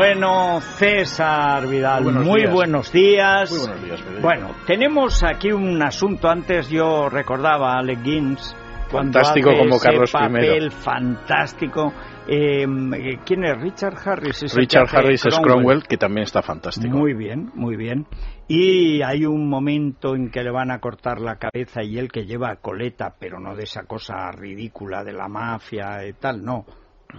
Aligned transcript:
Bueno, 0.00 0.62
César 0.62 1.68
Vidal, 1.68 2.04
Buenos 2.04 2.24
muy 2.24 2.40
días. 2.40 2.54
buenos 2.54 2.90
días. 2.90 3.50
Muy 3.50 3.58
buenos 3.60 3.84
días, 3.84 4.00
Federico. 4.00 4.22
Bueno, 4.22 4.50
tenemos 4.66 5.22
aquí 5.22 5.52
un 5.52 5.82
asunto. 5.82 6.30
Antes 6.30 6.70
yo 6.70 7.10
recordaba 7.10 7.74
a 7.74 7.80
Alec 7.80 7.98
Fantástico 8.90 9.50
como 9.58 9.78
Carlos 9.78 10.08
I. 10.08 10.18
papel 10.18 10.72
fantástico. 10.72 11.92
Eh, 12.26 12.64
¿Quién 13.26 13.44
es? 13.44 13.60
Richard 13.60 13.98
Harris. 14.02 14.42
es 14.42 14.54
Richard 14.54 14.88
Harris 14.90 15.26
es 15.26 15.38
Cromwell, 15.38 15.82
que 15.82 15.98
también 15.98 16.22
está 16.22 16.40
fantástico. 16.40 16.96
Muy 16.96 17.12
bien, 17.12 17.50
muy 17.54 17.76
bien. 17.76 18.06
Y 18.48 19.02
hay 19.02 19.26
un 19.26 19.50
momento 19.50 20.14
en 20.14 20.30
que 20.30 20.42
le 20.42 20.50
van 20.50 20.70
a 20.70 20.80
cortar 20.80 21.20
la 21.20 21.36
cabeza 21.36 21.82
y 21.82 21.98
él 21.98 22.10
que 22.10 22.24
lleva 22.24 22.56
coleta, 22.56 23.16
pero 23.20 23.38
no 23.38 23.54
de 23.54 23.64
esa 23.64 23.82
cosa 23.82 24.30
ridícula 24.30 25.04
de 25.04 25.12
la 25.12 25.28
mafia 25.28 26.06
y 26.06 26.14
tal, 26.14 26.42
no. 26.42 26.64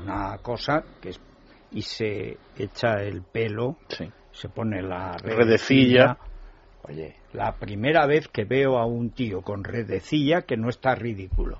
Una 0.03 0.39
cosa 0.39 0.83
que 0.99 1.09
es... 1.09 1.21
Y 1.71 1.81
se 1.83 2.37
echa 2.57 3.01
el 3.01 3.21
pelo, 3.21 3.77
Sí. 3.87 4.09
se 4.31 4.49
pone 4.49 4.81
la 4.81 5.15
Redecilla. 5.17 6.17
Oye, 6.83 7.15
la 7.33 7.53
primera 7.55 8.05
vez 8.07 8.27
que 8.27 8.43
veo 8.43 8.77
a 8.77 8.85
un 8.85 9.11
tío 9.11 9.41
con 9.41 9.63
redecilla 9.63 10.41
que 10.41 10.57
no 10.57 10.67
está 10.69 10.95
ridículo. 10.95 11.59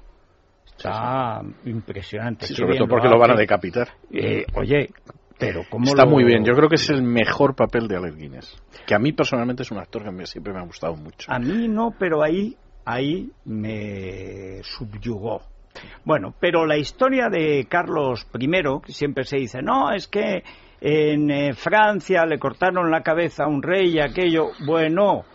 Está 0.66 1.42
impresionante. 1.66 2.45
Sí, 2.48 2.56
Qué 2.56 2.62
sobre 2.62 2.78
todo 2.78 2.88
porque 2.88 3.08
lo 3.08 3.20
van 3.20 3.32
a 3.32 3.36
decapitar. 3.36 3.89
Eh, 4.12 4.45
oye, 4.56 4.89
pero 5.38 5.62
¿cómo 5.70 5.86
Está 5.86 6.06
lo- 6.06 6.12
muy 6.12 6.23
bien. 6.23 6.44
Yo 6.44 6.54
creo 6.54 6.67
que 6.70 6.76
es 6.76 6.89
el 6.89 7.04
mejor 7.04 7.56
papel 7.56 7.88
de 7.88 7.98
Alec 7.98 8.16
Guinness. 8.16 8.56
Que 8.88 8.95
a 8.95 9.00
mí 9.00 9.12
personalmente 9.14 9.62
es 9.64 9.72
un 9.72 9.78
actor 9.78 10.04
que 10.04 10.26
siempre 10.26 10.54
me 10.54 10.59
ha 10.59 10.64
gustado 10.66 10.95
mucho. 10.95 11.32
A 11.32 11.38
mí 11.39 11.67
no, 11.67 11.94
pero 11.98 12.23
ahí, 12.23 12.56
ahí 12.86 13.30
me 13.45 14.62
subyugó. 14.64 15.42
Bueno, 16.03 16.33
pero 16.39 16.66
la 16.66 16.77
historia 16.77 17.30
de 17.30 17.66
Carlos 17.69 18.27
I, 18.33 18.47
que 18.86 18.94
siempre 18.94 19.23
se 19.23 19.38
dice, 19.38 19.61
no, 19.61 19.91
es 19.91 20.08
que 20.08 20.44
en 20.81 21.30
eh, 21.30 21.53
Francia 21.53 22.25
le 22.25 22.39
cortaron 22.39 22.89
la 22.89 23.03
cabeza 23.03 23.44
a 23.44 23.47
un 23.47 23.61
rey 23.61 23.95
y 23.95 23.99
aquello, 23.99 24.49
bueno, 24.66 25.25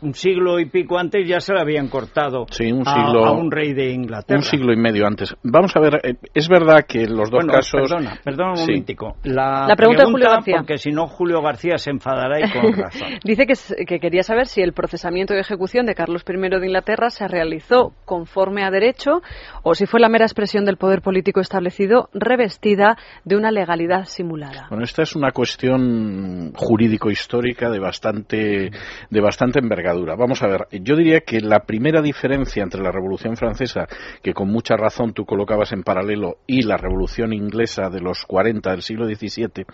un 0.00 0.14
siglo 0.14 0.60
y 0.60 0.66
pico 0.66 0.98
antes 0.98 1.28
ya 1.28 1.40
se 1.40 1.52
le 1.52 1.60
habían 1.60 1.88
cortado 1.88 2.46
Sí, 2.50 2.70
un 2.70 2.86
a- 2.86 2.92
siglo- 2.94 3.24
a, 3.24 3.32
un 3.32 3.50
rey 3.50 3.72
de 3.72 3.90
Inglaterra. 3.90 4.38
Un 4.38 4.44
siglo 4.44 4.72
y 4.72 4.76
medio 4.76 5.06
antes. 5.06 5.34
Vamos 5.42 5.74
a 5.76 5.80
ver, 5.80 6.00
eh, 6.04 6.14
es 6.34 6.48
verdad 6.48 6.84
que 6.86 7.00
los 7.06 7.30
dos 7.30 7.44
Bueno, 7.44 7.52
casos... 7.52 7.80
Perdona, 7.90 8.18
perdona 8.22 8.50
un 8.50 8.56
Sí. 8.58 8.70
momentico. 8.70 9.16
La, 9.24 9.66
La 9.66 9.76
pregunta 9.76 10.04
de 10.04 10.10
Julio 10.12 10.30
García. 10.30 10.56
Porque 10.58 10.78
si 10.78 10.90
no, 10.90 11.06
Julio 11.06 11.42
García 11.42 11.78
se 11.78 11.90
enfadará 11.90 12.38
y 12.38 12.50
con 12.52 12.72
razón. 12.80 13.08
Dice 13.24 13.46
que, 13.46 13.84
que 13.86 13.98
quería 14.00 14.22
saber 14.22 14.46
si 14.46 14.60
el 14.62 14.72
procesamiento 14.72 15.34
de 15.34 15.40
ejecución 15.40 15.86
de 15.86 15.94
Carlos 15.94 16.22
I 16.28 16.48
de 16.60 16.66
Inglaterra 16.66 17.10
se 17.10 17.26
realizó 17.26 17.92
conforme 18.04 18.64
a 18.64 18.70
derecho 18.70 19.20
o 19.62 19.74
si 19.74 19.86
fue 19.86 20.00
la 20.00 20.08
mera 20.08 20.24
expresión 20.26 20.64
del 20.64 20.76
poder 20.76 21.02
político 21.02 21.40
establecido 21.40 22.08
revestida 22.12 22.96
de 23.24 23.36
una 23.36 23.50
legalidad 23.50 24.04
simulada. 24.04 24.66
Bueno, 24.68 24.84
esta 24.84 25.02
es 25.02 25.16
una 25.16 25.32
cuestión 25.32 26.52
jurídico-histórica 26.54 27.70
de 27.70 27.78
bastante, 27.80 28.70
de 29.10 29.20
bastante 29.20 29.58
envergadura. 29.58 29.87
Vamos 29.94 30.42
a 30.42 30.48
ver, 30.48 30.66
yo 30.70 30.96
diría 30.96 31.20
que 31.20 31.40
la 31.40 31.60
primera 31.60 32.02
diferencia 32.02 32.62
entre 32.62 32.82
la 32.82 32.90
Revolución 32.90 33.36
Francesa, 33.36 33.86
que 34.22 34.34
con 34.34 34.48
mucha 34.48 34.76
razón 34.76 35.12
tú 35.12 35.24
colocabas 35.24 35.72
en 35.72 35.82
paralelo, 35.82 36.38
y 36.46 36.62
la 36.62 36.76
Revolución 36.76 37.32
Inglesa 37.32 37.88
de 37.90 38.00
los 38.00 38.24
40 38.24 38.70
del 38.70 38.82
siglo 38.82 39.06
XVII, 39.06 39.64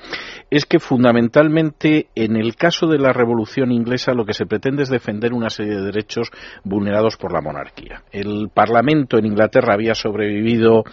es 0.50 0.66
que 0.66 0.78
fundamentalmente 0.78 2.08
en 2.14 2.36
el 2.36 2.56
caso 2.56 2.86
de 2.86 2.98
la 2.98 3.12
Revolución 3.12 3.72
Inglesa 3.72 4.14
lo 4.14 4.24
que 4.24 4.34
se 4.34 4.46
pretende 4.46 4.82
es 4.82 4.88
defender 4.88 5.32
una 5.32 5.50
serie 5.50 5.76
de 5.76 5.82
derechos 5.82 6.30
vulnerados 6.62 7.16
por 7.16 7.32
la 7.32 7.40
monarquía. 7.40 8.02
El 8.12 8.50
Parlamento 8.52 9.18
en 9.18 9.26
Inglaterra 9.26 9.74
había 9.74 9.94
sobrevivido, 9.94 10.84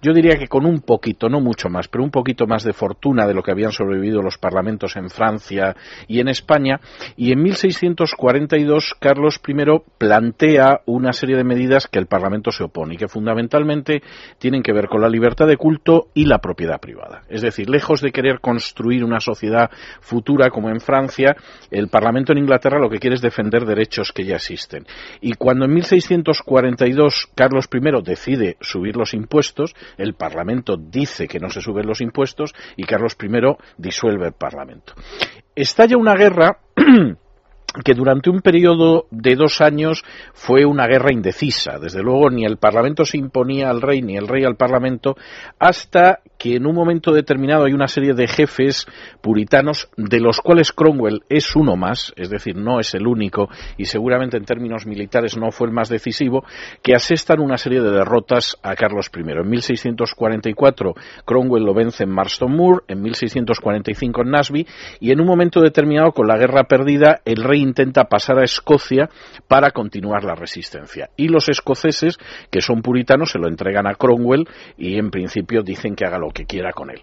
yo 0.00 0.12
diría 0.12 0.38
que 0.38 0.48
con 0.48 0.64
un 0.64 0.80
poquito, 0.80 1.28
no 1.28 1.40
mucho 1.40 1.68
más, 1.68 1.88
pero 1.88 2.04
un 2.04 2.10
poquito 2.10 2.46
más 2.46 2.64
de 2.64 2.72
fortuna 2.72 3.26
de 3.26 3.34
lo 3.34 3.42
que 3.42 3.52
habían 3.52 3.72
sobrevivido 3.72 4.22
los 4.22 4.38
parlamentos 4.38 4.96
en 4.96 5.10
Francia 5.10 5.76
y 6.08 6.20
en 6.20 6.28
España, 6.28 6.80
y 7.16 7.32
en 7.32 7.42
1642 7.42 8.69
Carlos 8.98 9.40
I 9.46 9.54
plantea 9.98 10.82
una 10.86 11.12
serie 11.12 11.36
de 11.36 11.44
medidas 11.44 11.88
que 11.88 11.98
el 11.98 12.06
Parlamento 12.06 12.50
se 12.52 12.64
opone 12.64 12.94
y 12.94 12.96
que 12.96 13.08
fundamentalmente 13.08 14.02
tienen 14.38 14.62
que 14.62 14.72
ver 14.72 14.86
con 14.86 15.00
la 15.00 15.08
libertad 15.08 15.46
de 15.46 15.56
culto 15.56 16.08
y 16.14 16.26
la 16.26 16.38
propiedad 16.38 16.80
privada. 16.80 17.22
Es 17.28 17.42
decir, 17.42 17.68
lejos 17.68 18.00
de 18.00 18.12
querer 18.12 18.40
construir 18.40 19.04
una 19.04 19.20
sociedad 19.20 19.70
futura 20.00 20.50
como 20.50 20.68
en 20.68 20.80
Francia, 20.80 21.36
el 21.70 21.88
Parlamento 21.88 22.32
en 22.32 22.38
Inglaterra 22.38 22.78
lo 22.78 22.88
que 22.88 22.98
quiere 22.98 23.16
es 23.16 23.22
defender 23.22 23.64
derechos 23.64 24.12
que 24.12 24.24
ya 24.24 24.36
existen. 24.36 24.86
Y 25.20 25.34
cuando 25.34 25.64
en 25.64 25.74
1642 25.74 27.28
Carlos 27.34 27.68
I 27.72 28.02
decide 28.02 28.56
subir 28.60 28.96
los 28.96 29.14
impuestos, 29.14 29.74
el 29.98 30.14
Parlamento 30.14 30.76
dice 30.76 31.26
que 31.26 31.40
no 31.40 31.50
se 31.50 31.60
suben 31.60 31.86
los 31.86 32.00
impuestos 32.00 32.54
y 32.76 32.84
Carlos 32.84 33.16
I 33.20 33.28
disuelve 33.76 34.26
el 34.26 34.32
Parlamento. 34.34 34.94
Estalla 35.54 35.96
una 35.96 36.14
guerra 36.14 36.58
que 37.84 37.94
durante 37.94 38.30
un 38.30 38.40
periodo 38.40 39.06
de 39.10 39.36
dos 39.36 39.60
años 39.60 40.04
fue 40.32 40.64
una 40.64 40.86
guerra 40.86 41.12
indecisa. 41.12 41.78
Desde 41.80 42.02
luego, 42.02 42.30
ni 42.30 42.44
el 42.44 42.56
Parlamento 42.56 43.04
se 43.04 43.18
imponía 43.18 43.70
al 43.70 43.80
rey, 43.80 44.02
ni 44.02 44.16
el 44.16 44.28
rey 44.28 44.44
al 44.44 44.56
Parlamento, 44.56 45.16
hasta 45.58 46.20
que 46.40 46.56
en 46.56 46.66
un 46.66 46.74
momento 46.74 47.12
determinado 47.12 47.66
hay 47.66 47.74
una 47.74 47.86
serie 47.86 48.14
de 48.14 48.26
jefes 48.26 48.86
puritanos, 49.20 49.90
de 49.98 50.20
los 50.20 50.40
cuales 50.40 50.72
Cromwell 50.72 51.22
es 51.28 51.54
uno 51.54 51.76
más, 51.76 52.14
es 52.16 52.30
decir, 52.30 52.56
no 52.56 52.80
es 52.80 52.94
el 52.94 53.06
único, 53.06 53.50
y 53.76 53.84
seguramente 53.84 54.38
en 54.38 54.46
términos 54.46 54.86
militares 54.86 55.36
no 55.36 55.50
fue 55.50 55.66
el 55.66 55.74
más 55.74 55.90
decisivo, 55.90 56.42
que 56.82 56.94
asestan 56.94 57.40
una 57.40 57.58
serie 57.58 57.82
de 57.82 57.90
derrotas 57.90 58.56
a 58.62 58.74
Carlos 58.74 59.10
I. 59.14 59.20
En 59.20 59.50
1644 59.50 60.94
Cromwell 61.26 61.62
lo 61.62 61.74
vence 61.74 62.04
en 62.04 62.10
Marston 62.10 62.56
Moor, 62.56 62.84
en 62.88 63.02
1645 63.02 64.22
en 64.22 64.30
Nasby, 64.30 64.66
y 64.98 65.10
en 65.10 65.20
un 65.20 65.26
momento 65.26 65.60
determinado, 65.60 66.12
con 66.12 66.26
la 66.26 66.38
guerra 66.38 66.64
perdida, 66.64 67.20
el 67.26 67.44
rey 67.44 67.60
intenta 67.60 68.04
pasar 68.04 68.38
a 68.38 68.44
Escocia 68.44 69.10
para 69.46 69.72
continuar 69.72 70.24
la 70.24 70.36
resistencia. 70.36 71.10
Y 71.18 71.28
los 71.28 71.50
escoceses, 71.50 72.16
que 72.50 72.62
son 72.62 72.80
puritanos, 72.80 73.32
se 73.32 73.38
lo 73.38 73.46
entregan 73.46 73.86
a 73.86 73.94
Cromwell 73.94 74.48
y 74.78 74.96
en 74.96 75.10
principio 75.10 75.62
dicen 75.62 75.94
que 75.94 76.06
haga 76.06 76.18
lo 76.18 76.29
que 76.32 76.46
quiera 76.46 76.72
con 76.72 76.90
él. 76.90 77.00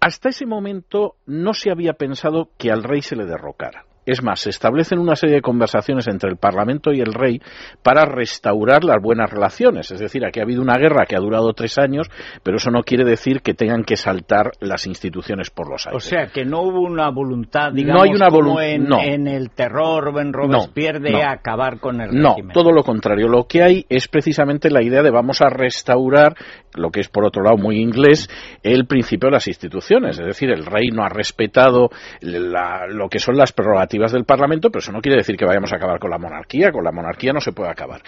Hasta 0.00 0.30
ese 0.30 0.46
momento 0.46 1.16
no 1.26 1.54
se 1.54 1.70
había 1.70 1.94
pensado 1.94 2.50
que 2.58 2.70
al 2.70 2.82
rey 2.82 3.02
se 3.02 3.16
le 3.16 3.24
derrocara. 3.24 3.86
Es 4.04 4.22
más, 4.22 4.40
se 4.40 4.50
establecen 4.50 4.98
una 4.98 5.14
serie 5.14 5.36
de 5.36 5.42
conversaciones 5.42 6.08
entre 6.08 6.28
el 6.28 6.36
Parlamento 6.36 6.92
y 6.92 7.00
el 7.00 7.12
rey 7.14 7.40
para 7.84 8.04
restaurar 8.04 8.82
las 8.82 9.00
buenas 9.00 9.30
relaciones. 9.30 9.92
Es 9.92 10.00
decir, 10.00 10.24
aquí 10.24 10.40
ha 10.40 10.42
habido 10.42 10.60
una 10.60 10.76
guerra 10.76 11.06
que 11.06 11.14
ha 11.14 11.20
durado 11.20 11.52
tres 11.52 11.78
años, 11.78 12.08
pero 12.42 12.56
eso 12.56 12.70
no 12.72 12.82
quiere 12.82 13.04
decir 13.04 13.42
que 13.42 13.54
tengan 13.54 13.84
que 13.84 13.96
saltar 13.96 14.50
las 14.60 14.88
instituciones 14.88 15.50
por 15.50 15.70
los 15.70 15.86
O 15.86 15.90
aires. 15.90 16.04
sea, 16.04 16.26
que 16.26 16.44
no 16.44 16.62
hubo 16.62 16.80
una 16.80 17.10
voluntad, 17.10 17.70
digamos, 17.72 18.02
hay 18.02 18.10
una 18.10 18.28
como 18.28 18.56
volun- 18.56 18.62
en, 18.64 18.84
no. 18.84 19.00
en 19.00 19.28
el 19.28 19.50
terror 19.50 20.08
o 20.08 20.20
en 20.20 20.32
Robespierre 20.32 20.98
de 20.98 21.12
no. 21.12 21.22
acabar 21.28 21.78
con 21.78 22.00
el 22.00 22.10
No, 22.12 22.30
régimen. 22.30 22.54
todo 22.54 22.72
lo 22.72 22.82
contrario. 22.82 23.28
Lo 23.28 23.44
que 23.44 23.62
hay 23.62 23.86
es 23.88 24.08
precisamente 24.08 24.68
la 24.68 24.82
idea 24.82 25.02
de 25.02 25.10
vamos 25.12 25.40
a 25.42 25.48
restaurar, 25.48 26.34
lo 26.74 26.90
que 26.90 27.00
es 27.00 27.08
por 27.08 27.24
otro 27.24 27.44
lado 27.44 27.56
muy 27.56 27.78
inglés, 27.80 28.28
el 28.64 28.86
principio 28.86 29.28
de 29.28 29.34
las 29.34 29.46
instituciones. 29.46 30.18
Es 30.18 30.26
decir, 30.26 30.50
el 30.50 30.66
rey 30.66 30.88
no 30.92 31.04
ha 31.04 31.08
respetado 31.08 31.90
la- 32.20 32.86
lo 32.88 33.08
que 33.08 33.20
son 33.20 33.36
las 33.36 33.52
prerrogativas 33.52 33.91
del 33.92 34.24
Parlamento, 34.24 34.70
pero 34.70 34.80
eso 34.80 34.92
no 34.92 35.00
quiere 35.00 35.18
decir 35.18 35.36
que 35.36 35.44
vayamos 35.44 35.72
a 35.72 35.76
acabar 35.76 35.98
con 35.98 36.10
la 36.10 36.18
monarquía. 36.18 36.70
Con 36.72 36.84
la 36.84 36.92
monarquía 36.92 37.32
no 37.32 37.40
se 37.40 37.52
puede 37.52 37.70
acabar. 37.70 38.00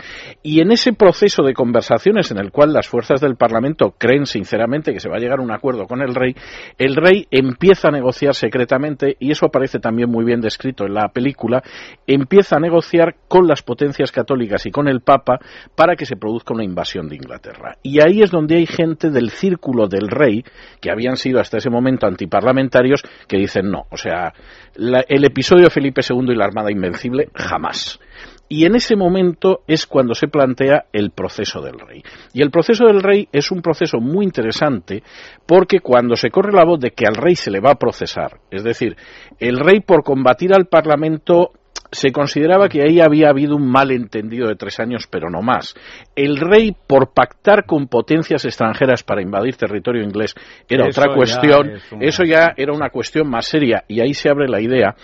Y 0.43 0.61
en 0.61 0.73
ese 0.73 0.93
proceso 0.95 1.43
de 1.43 1.53
conversaciones 1.53 2.31
en 2.31 2.39
el 2.39 2.51
cual 2.51 2.73
las 2.73 2.89
fuerzas 2.89 3.21
del 3.21 3.37
Parlamento 3.37 3.95
creen 3.99 4.27
sinceramente 4.27 4.93
que 4.93 5.01
se 5.01 5.09
va 5.09 5.17
a 5.17 5.21
llegar 5.21 5.41
a 5.41 5.43
un 5.43 5.53
acuerdo 5.53 5.87
con 5.87 6.01
el 6.03 6.15
rey, 6.15 6.35
el 6.79 6.97
rey 6.97 7.27
empieza 7.31 7.89
a 7.89 7.91
negociar 7.91 8.35
secretamente, 8.35 9.17
y 9.19 9.31
eso 9.31 9.47
aparece 9.47 9.79
también 9.79 10.11
muy 10.11 10.25
bien 10.25 10.41
descrito 10.41 10.87
en 10.87 10.95
la 10.95 11.09
película, 11.09 11.63
empieza 12.07 12.57
a 12.57 12.61
negociar 12.61 13.17
con 13.29 13.47
las 13.47 13.63
potencias 13.63 14.11
católicas 14.11 14.65
y 14.67 14.71
con 14.71 14.89
el 14.89 15.01
Papa 15.03 15.39
para 15.77 15.97
que 15.97 16.07
se 16.07 16.17
produzca 16.17 16.55
una 16.55 16.65
invasión 16.65 17.09
de 17.09 17.17
Inglaterra. 17.17 17.77
Y 17.83 18.01
ahí 18.01 18.23
es 18.23 18.31
donde 18.31 18.57
hay 18.57 18.67
gente 18.67 19.11
del 19.11 19.31
círculo 19.31 19.87
del 19.89 20.09
rey, 20.09 20.45
que 20.81 20.91
habían 20.91 21.17
sido 21.17 21.41
hasta 21.41 21.59
ese 21.59 21.71
momento 21.71 22.07
antiparlamentarios, 22.07 23.03
que 23.29 23.37
dicen 23.37 23.71
no. 23.71 23.85
O 23.91 23.97
sea, 23.97 24.33
la- 24.77 25.05
el 25.09 25.25
episodio 25.25 25.71
Felipe 25.75 26.03
II 26.09 26.33
y 26.33 26.37
la 26.37 26.45
Armada 26.45 26.71
Invencible, 26.71 27.29
jamás. 27.35 27.99
y 28.49 28.67
en 28.67 28.77
ese 28.77 28.95
momento 28.95 29.63
es 29.67 29.87
cuando 29.87 30.15
se 30.15 30.29
plantea 30.29 30.85
el 30.93 31.11
proceso 31.11 31.61
del 31.61 31.81
rey. 31.81 32.03
Y 32.33 32.43
el 32.43 32.51
proceso 32.51 32.85
del 32.87 33.03
rey 33.03 33.29
es 33.33 33.51
un 33.51 33.63
proceso 33.63 33.99
muy 34.01 34.25
interesante 34.25 35.03
porque 35.47 35.81
cuando 35.81 36.15
se 36.15 36.31
corre 36.31 36.53
la 36.53 36.65
voz 36.65 36.79
de 36.79 36.93
que 36.93 37.07
al 37.07 37.17
rey 37.17 37.35
se 37.35 37.51
le 37.51 37.61
va 37.61 37.73
a 37.73 37.79
procesar, 37.79 38.39
es 38.51 38.63
decir, 38.63 38.97
el 39.41 39.59
rey 39.59 39.81
por 39.81 40.05
combatir 40.05 40.55
al 40.55 40.67
Parlamento 40.67 41.53
se 41.95 42.13
consideraba 42.13 42.69
que 42.69 42.83
ahí 42.83 43.01
había 43.01 43.31
habido 43.31 43.57
un 43.57 43.71
malentendido 43.71 44.49
de 44.49 44.57
tres 44.57 44.79
años, 44.81 45.07
pero 45.09 45.31
no 45.31 45.41
más. 45.43 45.75
El 46.15 46.37
rey, 46.37 46.77
por 46.87 47.13
pactar 47.13 47.65
con 47.65 47.87
potencias 47.89 48.45
extranjeras 48.45 49.03
para 49.03 49.23
invadir 49.23 49.57
territorio 49.57 50.03
inglés, 50.03 50.35
era 50.69 50.87
otra 50.87 51.15
cuestión. 51.15 51.73
Eso 52.01 52.25
ya 52.25 52.53
era 52.57 52.73
una 52.73 52.91
cuestión 52.91 53.31
más 53.31 53.47
seria, 53.47 53.85
y 53.89 54.01
ahí 54.01 54.15
se 54.15 54.29
abre 54.29 54.49
la 54.49 54.61
idea. 54.61 54.95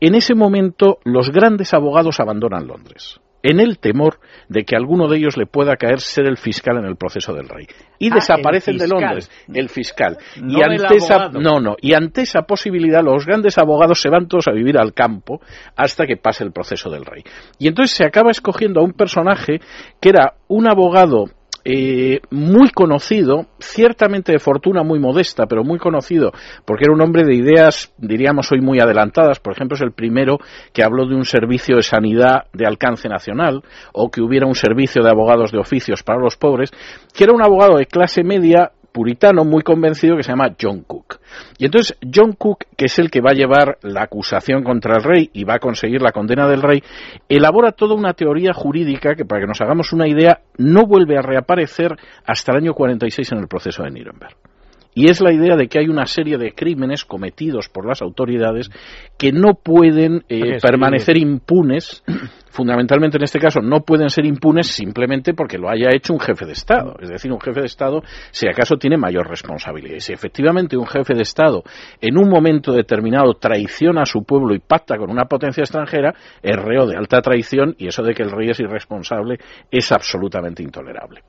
En 0.00 0.14
ese 0.14 0.34
momento, 0.34 0.98
los 1.04 1.30
grandes 1.30 1.72
abogados 1.72 2.20
abandonan 2.20 2.66
Londres 2.66 3.20
en 3.42 3.60
el 3.60 3.78
temor 3.78 4.20
de 4.48 4.64
que 4.64 4.76
alguno 4.76 5.08
de 5.08 5.18
ellos 5.18 5.36
le 5.36 5.46
pueda 5.46 5.76
caer 5.76 6.00
ser 6.00 6.26
el 6.26 6.36
fiscal 6.36 6.76
en 6.78 6.84
el 6.84 6.96
proceso 6.96 7.32
del 7.32 7.48
rey. 7.48 7.66
Y 7.98 8.10
ah, 8.10 8.14
desaparecen 8.16 8.76
de 8.76 8.88
Londres 8.88 9.30
el 9.52 9.68
fiscal. 9.68 10.18
y 10.36 10.62
ante 10.62 10.96
esa, 10.96 11.28
no, 11.28 11.60
no, 11.60 11.76
y 11.80 11.94
ante 11.94 12.22
esa 12.22 12.42
posibilidad 12.42 13.02
los 13.02 13.26
grandes 13.26 13.58
abogados 13.58 14.00
se 14.00 14.10
van 14.10 14.28
todos 14.28 14.48
a 14.48 14.52
vivir 14.52 14.78
al 14.78 14.92
campo 14.92 15.40
hasta 15.76 16.06
que 16.06 16.16
pase 16.16 16.44
el 16.44 16.52
proceso 16.52 16.90
del 16.90 17.04
rey. 17.04 17.22
Y 17.58 17.68
entonces 17.68 17.96
se 17.96 18.04
acaba 18.04 18.30
escogiendo 18.30 18.80
a 18.80 18.84
un 18.84 18.92
personaje 18.92 19.60
que 20.00 20.08
era 20.10 20.34
un 20.48 20.68
abogado 20.68 21.26
eh, 21.64 22.20
muy 22.30 22.70
conocido, 22.70 23.46
ciertamente 23.58 24.32
de 24.32 24.38
fortuna 24.38 24.82
muy 24.82 24.98
modesta, 24.98 25.46
pero 25.46 25.64
muy 25.64 25.78
conocido, 25.78 26.32
porque 26.64 26.84
era 26.84 26.94
un 26.94 27.02
hombre 27.02 27.24
de 27.24 27.34
ideas, 27.34 27.92
diríamos 27.98 28.50
hoy, 28.52 28.60
muy 28.60 28.80
adelantadas. 28.80 29.40
Por 29.40 29.52
ejemplo, 29.52 29.76
es 29.76 29.82
el 29.82 29.92
primero 29.92 30.38
que 30.72 30.82
habló 30.82 31.06
de 31.06 31.14
un 31.14 31.24
servicio 31.24 31.76
de 31.76 31.82
sanidad 31.82 32.44
de 32.52 32.66
alcance 32.66 33.08
nacional, 33.08 33.62
o 33.92 34.10
que 34.10 34.22
hubiera 34.22 34.46
un 34.46 34.54
servicio 34.54 35.02
de 35.02 35.10
abogados 35.10 35.52
de 35.52 35.58
oficios 35.58 36.02
para 36.02 36.20
los 36.20 36.36
pobres, 36.36 36.70
que 37.14 37.24
era 37.24 37.32
un 37.32 37.42
abogado 37.42 37.76
de 37.76 37.86
clase 37.86 38.22
media 38.22 38.72
puritano 38.92 39.44
muy 39.44 39.62
convencido 39.62 40.16
que 40.16 40.22
se 40.22 40.30
llama 40.30 40.54
John 40.60 40.82
Cook. 40.82 41.20
Y 41.58 41.66
entonces 41.66 41.96
John 42.02 42.32
Cook, 42.32 42.64
que 42.76 42.86
es 42.86 42.98
el 42.98 43.10
que 43.10 43.20
va 43.20 43.30
a 43.30 43.34
llevar 43.34 43.78
la 43.82 44.02
acusación 44.02 44.62
contra 44.62 44.96
el 44.96 45.02
rey 45.02 45.30
y 45.32 45.44
va 45.44 45.54
a 45.54 45.58
conseguir 45.58 46.02
la 46.02 46.12
condena 46.12 46.48
del 46.48 46.62
rey, 46.62 46.82
elabora 47.28 47.72
toda 47.72 47.94
una 47.94 48.14
teoría 48.14 48.52
jurídica 48.52 49.14
que, 49.14 49.24
para 49.24 49.42
que 49.42 49.46
nos 49.46 49.60
hagamos 49.60 49.92
una 49.92 50.08
idea, 50.08 50.40
no 50.58 50.86
vuelve 50.86 51.18
a 51.18 51.22
reaparecer 51.22 51.96
hasta 52.26 52.52
el 52.52 52.58
año 52.58 52.74
46 52.74 53.32
en 53.32 53.38
el 53.38 53.48
proceso 53.48 53.82
de 53.82 53.90
Nuremberg. 53.90 54.49
Y 54.94 55.08
es 55.08 55.20
la 55.20 55.32
idea 55.32 55.56
de 55.56 55.68
que 55.68 55.78
hay 55.78 55.88
una 55.88 56.06
serie 56.06 56.36
de 56.36 56.52
crímenes 56.52 57.04
cometidos 57.04 57.68
por 57.68 57.86
las 57.86 58.02
autoridades 58.02 58.70
que 59.16 59.32
no 59.32 59.54
pueden 59.54 60.24
eh, 60.28 60.58
permanecer 60.60 61.16
impunes 61.16 62.02
fundamentalmente 62.50 63.16
en 63.16 63.24
este 63.24 63.38
caso 63.38 63.60
no 63.60 63.80
pueden 63.80 64.10
ser 64.10 64.26
impunes 64.26 64.66
simplemente 64.66 65.34
porque 65.34 65.58
lo 65.58 65.70
haya 65.70 65.88
hecho 65.94 66.12
un 66.12 66.20
jefe 66.20 66.44
de 66.44 66.52
Estado. 66.52 66.96
Es 67.00 67.08
decir, 67.08 67.32
un 67.32 67.40
jefe 67.40 67.60
de 67.60 67.66
Estado, 67.66 68.02
si 68.30 68.48
acaso 68.48 68.76
tiene 68.76 68.96
mayor 68.96 69.28
responsabilidad. 69.28 69.96
Y 69.96 70.00
si 70.00 70.12
efectivamente 70.12 70.76
un 70.76 70.86
jefe 70.86 71.14
de 71.14 71.22
Estado 71.22 71.62
en 72.00 72.18
un 72.18 72.28
momento 72.28 72.72
determinado 72.72 73.34
traiciona 73.34 74.02
a 74.02 74.06
su 74.06 74.24
pueblo 74.24 74.54
y 74.54 74.58
pacta 74.58 74.96
con 74.96 75.10
una 75.10 75.24
potencia 75.24 75.62
extranjera, 75.62 76.14
es 76.42 76.56
reo 76.56 76.86
de 76.86 76.96
alta 76.96 77.22
traición 77.22 77.74
y 77.78 77.86
eso 77.86 78.02
de 78.02 78.14
que 78.14 78.22
el 78.22 78.30
rey 78.30 78.50
es 78.50 78.60
irresponsable 78.60 79.38
es 79.70 79.92
absolutamente 79.92 80.62
intolerable. 80.62 81.22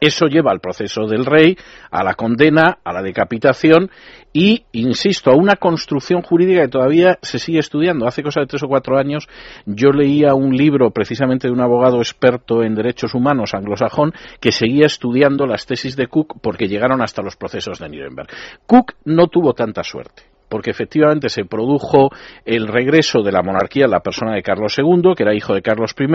Eso 0.00 0.26
lleva 0.26 0.52
al 0.52 0.60
proceso 0.60 1.06
del 1.06 1.24
rey, 1.26 1.56
a 1.90 2.04
la 2.04 2.14
condena, 2.14 2.78
a 2.84 2.92
la 2.92 3.02
decapitación 3.02 3.90
y, 4.32 4.64
insisto, 4.72 5.30
a 5.30 5.36
una 5.36 5.56
construcción 5.56 6.22
jurídica 6.22 6.62
que 6.62 6.68
todavía 6.68 7.18
se 7.22 7.38
sigue 7.38 7.58
estudiando. 7.58 8.06
Hace 8.06 8.22
cosa 8.22 8.40
de 8.40 8.46
tres 8.46 8.62
o 8.62 8.68
cuatro 8.68 8.98
años 8.98 9.28
yo 9.66 9.90
leía 9.90 10.34
un 10.34 10.54
libro 10.54 10.90
precisamente 10.90 11.48
de 11.48 11.52
un 11.52 11.60
abogado 11.60 11.98
experto 11.98 12.62
en 12.62 12.74
derechos 12.74 13.14
humanos 13.14 13.54
anglosajón 13.54 14.12
que 14.40 14.52
seguía 14.52 14.86
estudiando 14.86 15.46
las 15.46 15.66
tesis 15.66 15.96
de 15.96 16.06
Cook 16.06 16.40
porque 16.40 16.68
llegaron 16.68 17.02
hasta 17.02 17.22
los 17.22 17.36
procesos 17.36 17.78
de 17.78 17.88
Nuremberg. 17.88 18.28
Cook 18.66 18.94
no 19.04 19.26
tuvo 19.26 19.54
tanta 19.54 19.82
suerte 19.82 20.22
porque 20.50 20.70
efectivamente 20.70 21.28
se 21.28 21.44
produjo 21.44 22.10
el 22.44 22.66
regreso 22.66 23.22
de 23.22 23.30
la 23.32 23.40
monarquía 23.40 23.84
en 23.84 23.92
la 23.92 24.00
persona 24.00 24.34
de 24.34 24.42
Carlos 24.42 24.76
II, 24.76 25.14
que 25.16 25.22
era 25.22 25.32
hijo 25.32 25.54
de 25.54 25.62
Carlos 25.62 25.94
I, 25.96 26.06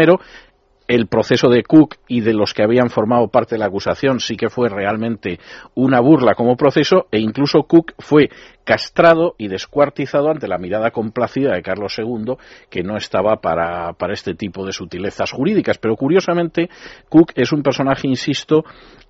el 0.88 1.08
proceso 1.08 1.50
de 1.50 1.64
Cook 1.64 1.96
y 2.08 2.22
de 2.22 2.34
los 2.34 2.54
que 2.54 2.64
habían 2.64 2.90
formado 2.90 3.28
parte 3.28 3.56
de 3.56 3.60
la 3.60 3.66
acusación 3.66 4.20
sí 4.20 4.38
que 4.38 4.50
fue 4.50 4.70
realmente 4.70 5.40
una 5.74 6.00
burla 6.00 6.36
como 6.36 6.56
proceso 6.56 7.08
e 7.12 7.20
incluso 7.20 7.64
Cook 7.64 7.94
fue 8.00 8.30
castrado 8.64 9.36
y 9.38 9.48
descuartizado 9.48 10.30
ante 10.30 10.48
la 10.48 10.58
mirada 10.58 10.92
complacida 10.92 11.54
de 11.54 11.62
Carlos 11.62 11.98
II 11.98 12.36
que 12.70 12.84
no 12.84 12.98
estaba 12.98 13.38
para, 13.38 13.94
para 13.94 14.14
este 14.14 14.34
tipo 14.34 14.66
de 14.66 14.72
sutilezas 14.72 15.32
jurídicas. 15.32 15.78
Pero 15.78 15.96
curiosamente 15.96 16.70
Cook 17.10 17.32
es 17.36 17.52
un 17.52 17.62
personaje, 17.62 18.08
insisto, 18.08 18.64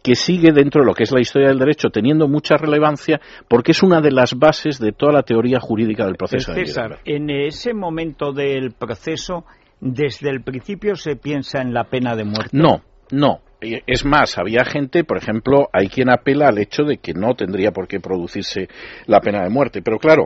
que 0.04 0.16
sigue 0.16 0.52
dentro 0.52 0.82
de 0.82 0.88
lo 0.88 0.94
que 0.94 1.04
es 1.04 1.12
la 1.12 1.22
historia 1.22 1.48
del 1.48 1.60
derecho 1.60 1.90
teniendo 1.90 2.28
mucha 2.28 2.58
relevancia 2.58 3.20
porque 3.48 3.72
es 3.72 3.82
una 3.82 4.02
de 4.02 4.12
las 4.12 4.38
bases 4.38 4.78
de 4.80 4.92
toda 4.92 5.14
la 5.14 5.24
teoría 5.24 5.60
jurídica 5.60 6.06
del 6.06 6.16
proceso. 6.16 6.54
César, 6.54 7.00
en 7.06 7.30
ese 7.30 7.74
momento 7.74 8.32
del 8.32 8.72
proceso 8.72 9.46
desde 9.80 10.30
el 10.30 10.44
principio 10.44 10.96
se 10.96 11.16
piensa 11.16 11.62
en 11.62 11.74
la 11.74 11.86
pena 11.86 12.16
de 12.16 12.24
muerte. 12.24 12.50
No, 12.54 12.84
no. 13.12 13.42
Es 13.62 14.06
más, 14.06 14.38
había 14.38 14.64
gente, 14.64 15.04
por 15.04 15.18
ejemplo, 15.18 15.70
hay 15.74 15.88
quien 15.88 16.10
apela 16.10 16.50
al 16.50 16.60
hecho 16.60 16.84
de 16.84 16.98
que 16.98 17.14
no 17.14 17.36
tendría 17.36 17.72
por 17.72 17.88
qué 17.88 18.00
producirse 18.00 18.68
la 19.08 19.22
pena 19.22 19.44
de 19.44 19.50
muerte. 19.50 19.82
Pero 19.82 19.98
claro, 19.98 20.26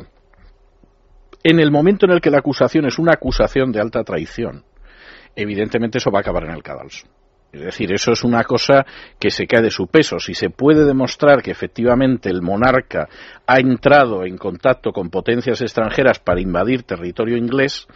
en 1.43 1.59
el 1.59 1.71
momento 1.71 2.05
en 2.05 2.11
el 2.11 2.21
que 2.21 2.31
la 2.31 2.39
acusación 2.39 2.85
es 2.85 2.99
una 2.99 3.13
acusación 3.13 3.71
de 3.71 3.79
alta 3.79 4.03
traición, 4.03 4.65
evidentemente 5.35 5.99
eso 5.99 6.11
va 6.11 6.19
a 6.19 6.21
acabar 6.21 6.43
en 6.43 6.51
el 6.51 6.63
cadalso. 6.63 7.07
Es 7.51 7.61
decir, 7.61 7.91
eso 7.91 8.11
es 8.11 8.23
una 8.23 8.43
cosa 8.43 8.85
que 9.19 9.31
se 9.31 9.47
cae 9.47 9.63
de 9.63 9.71
su 9.71 9.87
peso. 9.87 10.19
Si 10.19 10.35
se 10.35 10.51
puede 10.51 10.85
demostrar 10.85 11.41
que 11.41 11.49
efectivamente 11.49 12.29
el 12.29 12.43
monarca 12.43 13.09
ha 13.47 13.59
entrado 13.59 14.23
en 14.23 14.37
contacto 14.37 14.91
con 14.91 15.09
potencias 15.09 15.59
extranjeras 15.61 16.19
para 16.19 16.41
invadir 16.41 16.83
territorio 16.83 17.37
inglés, 17.37 17.87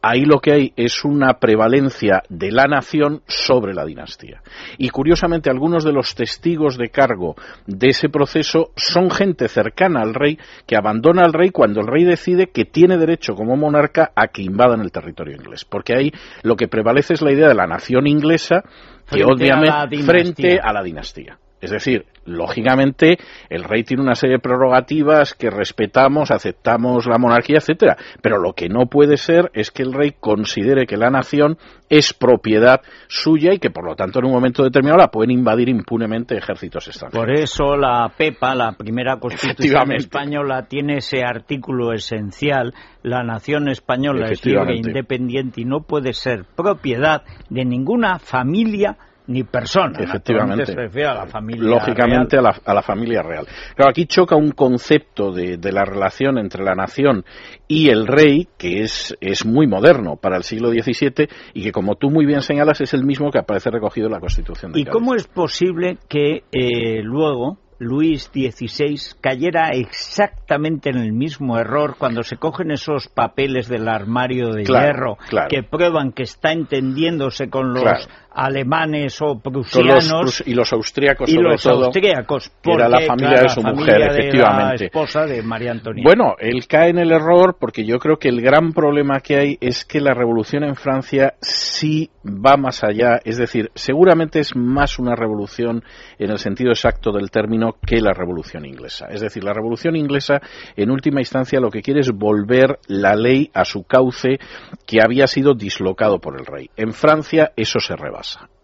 ahí 0.00 0.24
lo 0.24 0.38
que 0.38 0.52
hay 0.52 0.72
es 0.76 1.04
una 1.04 1.40
prevalencia 1.40 2.22
de 2.28 2.52
la 2.52 2.66
nación 2.66 3.22
sobre 3.26 3.74
la 3.74 3.84
dinastía. 3.84 4.42
Y 4.78 4.90
curiosamente, 4.90 5.50
algunos 5.50 5.82
de 5.82 5.92
los 5.92 6.14
testigos 6.14 6.78
de 6.78 6.90
cargo 6.90 7.34
de 7.66 7.88
ese 7.88 8.08
proceso 8.08 8.70
son 8.76 9.10
gente 9.10 9.48
cercana 9.48 10.02
al 10.02 10.14
rey 10.14 10.38
que 10.66 10.76
abandona 10.76 11.22
al 11.22 11.32
rey 11.32 11.50
cuando 11.50 11.80
el 11.80 11.88
rey 11.88 12.04
decide 12.04 12.50
que 12.50 12.64
tiene 12.64 12.96
derecho 12.96 13.34
como 13.34 13.56
monarca 13.56 14.12
a 14.14 14.28
que 14.28 14.42
invadan 14.42 14.80
el 14.82 14.92
territorio 14.92 15.34
inglés. 15.34 15.64
Porque 15.64 15.94
ahí 15.94 16.12
lo 16.42 16.54
que 16.54 16.68
prevalece 16.68 17.14
es 17.14 17.22
la 17.22 17.32
idea 17.32 17.48
de 17.48 17.54
la 17.54 17.66
nación 17.66 18.06
inglesa 18.06 18.62
que 19.10 19.24
obviamente 19.24 20.02
frente 20.02 20.60
a 20.60 20.72
la 20.72 20.82
dinastía. 20.82 21.38
Es 21.60 21.70
decir, 21.70 22.06
lógicamente 22.24 23.18
el 23.48 23.64
rey 23.64 23.84
tiene 23.84 24.02
una 24.02 24.14
serie 24.14 24.36
de 24.36 24.42
prerrogativas 24.42 25.34
que 25.34 25.50
respetamos, 25.50 26.30
aceptamos 26.30 27.06
la 27.06 27.18
monarquía, 27.18 27.58
etcétera, 27.58 27.96
pero 28.22 28.38
lo 28.38 28.54
que 28.54 28.68
no 28.68 28.86
puede 28.86 29.16
ser 29.16 29.50
es 29.52 29.70
que 29.70 29.82
el 29.82 29.92
rey 29.92 30.14
considere 30.18 30.86
que 30.86 30.96
la 30.96 31.10
nación 31.10 31.58
es 31.88 32.14
propiedad 32.14 32.80
suya 33.08 33.52
y 33.52 33.58
que 33.58 33.70
por 33.70 33.84
lo 33.84 33.96
tanto 33.96 34.20
en 34.20 34.26
un 34.26 34.32
momento 34.32 34.62
determinado 34.62 34.98
la 34.98 35.10
pueden 35.10 35.32
invadir 35.32 35.68
impunemente 35.68 36.36
ejércitos 36.36 36.86
extranjeros. 36.88 37.26
Por 37.26 37.38
eso 37.38 37.76
la 37.76 38.10
PEPA, 38.16 38.54
la 38.54 38.72
primera 38.72 39.18
constitución 39.18 39.92
española, 39.92 40.66
tiene 40.66 40.98
ese 40.98 41.24
artículo 41.24 41.92
esencial, 41.92 42.72
la 43.02 43.22
nación 43.22 43.68
española 43.68 44.28
es 44.30 44.44
libre 44.44 44.74
e 44.74 44.76
independiente 44.76 45.60
y 45.60 45.64
no 45.64 45.80
puede 45.82 46.12
ser 46.12 46.44
propiedad 46.56 47.22
de 47.48 47.64
ninguna 47.64 48.18
familia 48.18 48.96
ni 49.26 49.44
persona. 49.44 49.98
Efectivamente. 49.98 50.72
a 51.04 51.14
la 51.14 51.26
familia 51.26 51.68
Lógicamente 51.68 52.38
A, 52.38 52.42
la, 52.42 52.56
a 52.64 52.74
la, 52.74 52.82
familia 52.82 53.22
real. 53.22 53.46
Claro, 53.74 53.90
aquí 53.90 54.06
choca 54.06 54.36
un 54.36 54.52
concepto 54.52 55.32
de, 55.32 55.56
de, 55.56 55.72
la 55.72 55.84
relación 55.84 56.38
entre 56.38 56.64
la 56.64 56.74
nación 56.74 57.24
y 57.68 57.88
el 57.88 58.06
rey 58.06 58.48
que 58.58 58.82
es, 58.82 59.16
es 59.20 59.46
muy 59.46 59.66
moderno 59.66 60.16
para 60.16 60.36
el 60.36 60.42
siglo 60.42 60.70
XVII 60.70 61.28
y 61.54 61.62
que, 61.62 61.72
como 61.72 61.96
tú 61.96 62.10
muy 62.10 62.26
bien 62.26 62.42
señalas, 62.42 62.80
es 62.80 62.94
el 62.94 63.04
mismo 63.04 63.30
que 63.30 63.38
aparece 63.38 63.70
recogido 63.70 64.06
en 64.06 64.12
la 64.12 64.20
Constitución 64.20 64.72
de 64.72 64.80
¿Y 64.80 64.84
cómo 64.84 65.14
es 65.14 65.26
posible 65.26 65.98
que 66.08 66.44
eh, 66.52 67.02
luego 67.02 67.58
Luis 67.80 68.30
XVI 68.34 69.16
cayera 69.22 69.70
exactamente 69.70 70.90
en 70.90 70.98
el 70.98 71.14
mismo 71.14 71.58
error 71.58 71.96
cuando 71.98 72.22
se 72.22 72.36
cogen 72.36 72.70
esos 72.70 73.08
papeles 73.08 73.68
del 73.68 73.88
armario 73.88 74.50
de 74.50 74.64
hierro 74.64 75.16
que 75.48 75.62
prueban 75.62 76.12
que 76.12 76.24
está 76.24 76.52
entendiéndose 76.52 77.48
con 77.48 77.72
los 77.72 78.06
alemanes 78.32 79.20
o 79.22 79.38
prusianos 79.38 80.42
y 80.46 80.54
los 80.54 80.72
austríacos 80.72 81.28
y 81.28 81.34
sobre 81.34 81.48
los 81.50 81.62
todo 81.62 81.84
austríacos 81.86 82.50
era 82.64 82.88
la 82.88 83.00
familia 83.00 83.42
de 83.42 83.48
su 83.48 83.62
mujer 83.62 84.02
efectivamente 84.02 84.84
la 84.84 84.86
esposa 84.86 85.26
de 85.26 85.42
María 85.42 85.72
Antonieta 85.72 86.08
bueno 86.08 86.34
él 86.38 86.66
cae 86.68 86.90
en 86.90 86.98
el 86.98 87.12
error 87.12 87.56
porque 87.58 87.84
yo 87.84 87.98
creo 87.98 88.18
que 88.18 88.28
el 88.28 88.40
gran 88.40 88.72
problema 88.72 89.20
que 89.20 89.36
hay 89.36 89.58
es 89.60 89.84
que 89.84 90.00
la 90.00 90.14
revolución 90.14 90.64
en 90.64 90.76
Francia 90.76 91.34
sí 91.40 92.10
va 92.24 92.56
más 92.56 92.84
allá 92.84 93.20
es 93.24 93.38
decir 93.38 93.70
seguramente 93.74 94.40
es 94.40 94.54
más 94.54 94.98
una 94.98 95.14
revolución 95.16 95.82
en 96.18 96.30
el 96.30 96.38
sentido 96.38 96.70
exacto 96.70 97.12
del 97.12 97.30
término 97.30 97.76
que 97.84 98.00
la 98.00 98.12
revolución 98.12 98.64
inglesa. 98.66 99.06
Es 99.10 99.20
decir 99.20 99.44
la 99.44 99.52
revolución 99.52 99.96
inglesa 99.96 100.40
en 100.76 100.90
última 100.90 101.20
instancia 101.20 101.60
lo 101.60 101.70
que 101.70 101.82
quiere 101.82 102.00
es 102.00 102.10
volver 102.10 102.78
la 102.86 103.14
ley 103.14 103.50
a 103.54 103.64
su 103.64 103.84
cauce 103.84 104.38
que 104.86 105.02
había 105.02 105.26
sido 105.26 105.54
dislocado 105.54 106.18
por 106.18 106.38
el 106.38 106.46
rey. 106.46 106.70
En 106.76 106.92
Francia 106.92 107.52
eso 107.56 107.80
se 107.80 107.96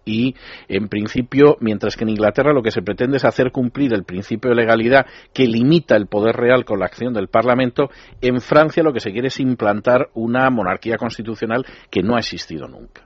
y 0.07 0.35
en 0.69 0.89
principio, 0.89 1.57
mientras 1.61 1.97
que 1.97 2.05
en 2.05 2.11
Inglaterra 2.11 2.53
lo 2.53 2.63
que 2.63 2.71
se 2.71 2.81
pretende 2.81 3.17
es 3.17 3.25
hacer 3.25 3.51
cumplir 3.51 3.93
el 3.93 4.05
principio 4.05 4.51
de 4.51 4.57
legalidad 4.57 5.07
que 5.35 5.47
limita 5.47 5.97
el 5.97 6.07
poder 6.07 6.37
real 6.37 6.65
con 6.65 6.79
la 6.79 6.87
acción 6.87 7.13
del 7.13 7.29
Parlamento, 7.29 7.91
en 8.21 8.41
Francia 8.41 8.85
lo 8.85 8.93
que 8.93 9.01
se 9.01 9.13
quiere 9.13 9.29
es 9.29 9.41
implantar 9.41 10.09
una 10.15 10.49
monarquía 10.49 10.97
constitucional 10.97 11.67
que 11.91 12.03
no 12.03 12.15
ha 12.15 12.21
existido 12.21 12.69
nunca. 12.69 13.06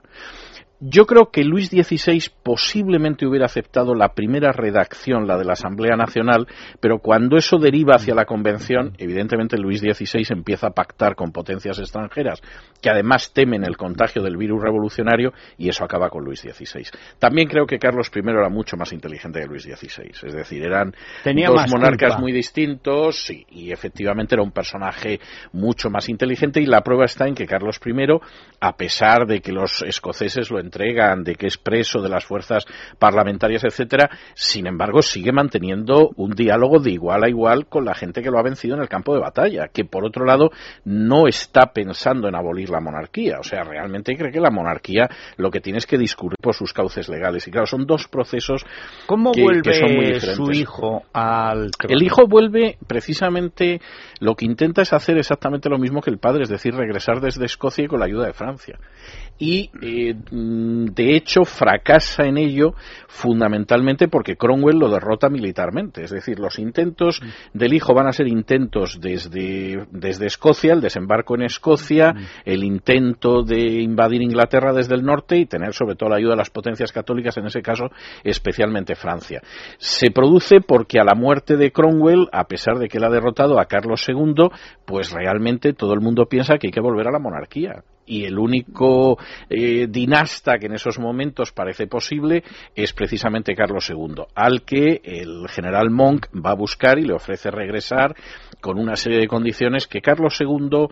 Yo 0.83 1.05
creo 1.05 1.29
que 1.29 1.43
Luis 1.43 1.69
XVI 1.69 2.23
posiblemente 2.41 3.27
hubiera 3.27 3.45
aceptado 3.45 3.93
la 3.93 4.15
primera 4.15 4.51
redacción, 4.51 5.27
la 5.27 5.37
de 5.37 5.45
la 5.45 5.53
Asamblea 5.53 5.95
Nacional, 5.95 6.47
pero 6.79 6.97
cuando 6.97 7.37
eso 7.37 7.59
deriva 7.59 7.97
hacia 7.97 8.15
la 8.15 8.25
Convención, 8.25 8.93
evidentemente 8.97 9.59
Luis 9.59 9.79
XVI 9.81 10.23
empieza 10.31 10.67
a 10.67 10.71
pactar 10.71 11.13
con 11.13 11.31
potencias 11.31 11.77
extranjeras, 11.77 12.41
que 12.81 12.89
además 12.89 13.31
temen 13.31 13.63
el 13.63 13.77
contagio 13.77 14.23
del 14.23 14.37
virus 14.37 14.63
revolucionario, 14.63 15.33
y 15.55 15.69
eso 15.69 15.83
acaba 15.83 16.09
con 16.09 16.23
Luis 16.23 16.39
XVI. 16.39 16.87
También 17.19 17.47
creo 17.47 17.67
que 17.67 17.77
Carlos 17.77 18.09
I 18.15 18.19
era 18.27 18.49
mucho 18.49 18.75
más 18.75 18.91
inteligente 18.91 19.39
que 19.39 19.45
Luis 19.45 19.61
XVI, 19.61 20.09
es 20.23 20.33
decir, 20.33 20.63
eran 20.63 20.95
dos 21.23 21.71
monarcas 21.71 22.19
muy 22.19 22.31
distintos, 22.31 23.29
y 23.29 23.71
efectivamente 23.71 24.33
era 24.33 24.41
un 24.41 24.51
personaje 24.51 25.19
mucho 25.53 25.91
más 25.91 26.09
inteligente, 26.09 26.59
y 26.59 26.65
la 26.65 26.81
prueba 26.81 27.05
está 27.05 27.27
en 27.27 27.35
que 27.35 27.45
Carlos 27.45 27.79
I, 27.85 27.91
a 28.61 28.75
pesar 28.75 29.27
de 29.27 29.41
que 29.41 29.51
los 29.51 29.83
escoceses 29.83 30.49
lo 30.49 30.59
entregan, 30.71 31.23
de 31.23 31.35
que 31.35 31.47
es 31.47 31.57
preso 31.57 32.01
de 32.01 32.09
las 32.09 32.23
fuerzas 32.23 32.65
parlamentarias, 32.97 33.63
etcétera, 33.63 34.09
sin 34.33 34.67
embargo 34.67 35.01
sigue 35.01 35.33
manteniendo 35.33 36.11
un 36.15 36.31
diálogo 36.31 36.79
de 36.79 36.91
igual 36.91 37.23
a 37.23 37.29
igual 37.29 37.67
con 37.67 37.83
la 37.83 37.93
gente 37.93 38.21
que 38.21 38.31
lo 38.31 38.39
ha 38.39 38.43
vencido 38.43 38.75
en 38.75 38.81
el 38.81 38.89
campo 38.89 39.13
de 39.13 39.19
batalla, 39.19 39.67
que 39.67 39.83
por 39.83 40.05
otro 40.05 40.25
lado 40.25 40.49
no 40.85 41.27
está 41.27 41.73
pensando 41.73 42.27
en 42.27 42.35
abolir 42.35 42.69
la 42.69 42.79
monarquía, 42.79 43.39
o 43.39 43.43
sea, 43.43 43.63
realmente 43.63 44.15
cree 44.15 44.31
que 44.31 44.39
la 44.39 44.49
monarquía 44.49 45.09
lo 45.37 45.51
que 45.51 45.59
tiene 45.59 45.79
es 45.79 45.85
que 45.85 45.97
discurrir 45.97 46.37
por 46.41 46.55
sus 46.55 46.73
cauces 46.73 47.09
legales. 47.09 47.47
Y 47.47 47.51
claro, 47.51 47.65
son 47.65 47.85
dos 47.85 48.07
procesos 48.07 48.65
¿Cómo 49.07 49.31
que, 49.31 49.43
vuelve 49.43 49.73
son 49.73 49.95
muy 49.95 50.05
diferentes. 50.13 50.35
su 50.35 50.51
hijo 50.51 51.03
al 51.13 51.71
trono? 51.71 51.95
El 51.95 52.03
hijo 52.03 52.27
vuelve 52.27 52.77
precisamente 52.87 53.81
lo 54.19 54.35
que 54.35 54.45
intenta 54.45 54.81
es 54.81 54.93
hacer 54.93 55.17
exactamente 55.17 55.69
lo 55.69 55.77
mismo 55.77 56.01
que 56.01 56.09
el 56.09 56.17
padre, 56.17 56.43
es 56.43 56.49
decir, 56.49 56.73
regresar 56.73 57.19
desde 57.19 57.45
Escocia 57.45 57.85
y 57.85 57.87
con 57.87 57.99
la 57.99 58.05
ayuda 58.05 58.25
de 58.25 58.33
Francia 58.33 58.79
y 59.41 59.71
eh, 59.81 60.13
mm, 60.13 60.93
de 60.93 61.15
hecho 61.15 61.45
fracasa 61.45 62.25
en 62.25 62.37
ello 62.37 62.75
fundamentalmente 63.07 64.07
porque 64.07 64.37
Cromwell 64.37 64.77
lo 64.77 64.87
derrota 64.87 65.29
militarmente. 65.29 66.03
Es 66.03 66.11
decir, 66.11 66.37
los 66.39 66.59
intentos 66.59 67.19
del 67.51 67.73
hijo 67.73 67.95
van 67.95 68.05
a 68.05 68.13
ser 68.13 68.27
intentos 68.27 68.99
desde, 69.01 69.87
desde 69.89 70.27
Escocia, 70.27 70.73
el 70.73 70.81
desembarco 70.81 71.33
en 71.33 71.41
Escocia, 71.41 72.13
el 72.45 72.63
intento 72.63 73.41
de 73.41 73.81
invadir 73.81 74.21
Inglaterra 74.21 74.73
desde 74.73 74.93
el 74.93 75.01
norte 75.01 75.37
y 75.37 75.47
tener 75.47 75.73
sobre 75.73 75.95
todo 75.95 76.09
la 76.09 76.17
ayuda 76.17 76.33
de 76.33 76.37
las 76.37 76.51
potencias 76.51 76.91
católicas, 76.91 77.35
en 77.37 77.47
ese 77.47 77.63
caso 77.63 77.85
especialmente 78.23 78.93
Francia. 78.93 79.41
Se 79.79 80.11
produce 80.11 80.61
porque 80.61 80.99
a 80.99 81.03
la 81.03 81.15
muerte 81.15 81.57
de 81.57 81.71
Cromwell, 81.71 82.29
a 82.31 82.43
pesar 82.43 82.77
de 82.77 82.87
que 82.87 82.99
él 82.99 83.05
ha 83.05 83.09
derrotado 83.09 83.59
a 83.59 83.65
Carlos 83.65 84.07
II, 84.07 84.49
pues 84.85 85.11
realmente 85.11 85.73
todo 85.73 85.95
el 85.95 85.99
mundo 85.99 86.27
piensa 86.27 86.59
que 86.59 86.67
hay 86.67 86.71
que 86.71 86.79
volver 86.79 87.07
a 87.07 87.11
la 87.11 87.19
monarquía 87.19 87.83
y 88.11 88.25
el 88.25 88.37
único 88.37 89.17
eh, 89.49 89.87
dinasta 89.89 90.57
que 90.59 90.65
en 90.65 90.73
esos 90.73 90.99
momentos 90.99 91.53
parece 91.53 91.87
posible 91.87 92.43
es 92.75 92.91
precisamente 92.91 93.55
Carlos 93.55 93.89
II, 93.89 94.25
al 94.35 94.63
que 94.63 94.99
el 95.01 95.47
general 95.47 95.89
Monk 95.91 96.27
va 96.35 96.51
a 96.51 96.55
buscar 96.55 96.99
y 96.99 97.05
le 97.05 97.13
ofrece 97.13 97.49
regresar 97.49 98.13
con 98.59 98.77
una 98.77 98.97
serie 98.97 99.19
de 99.19 99.29
condiciones 99.29 99.87
que 99.87 100.01
Carlos 100.01 100.41
II 100.41 100.89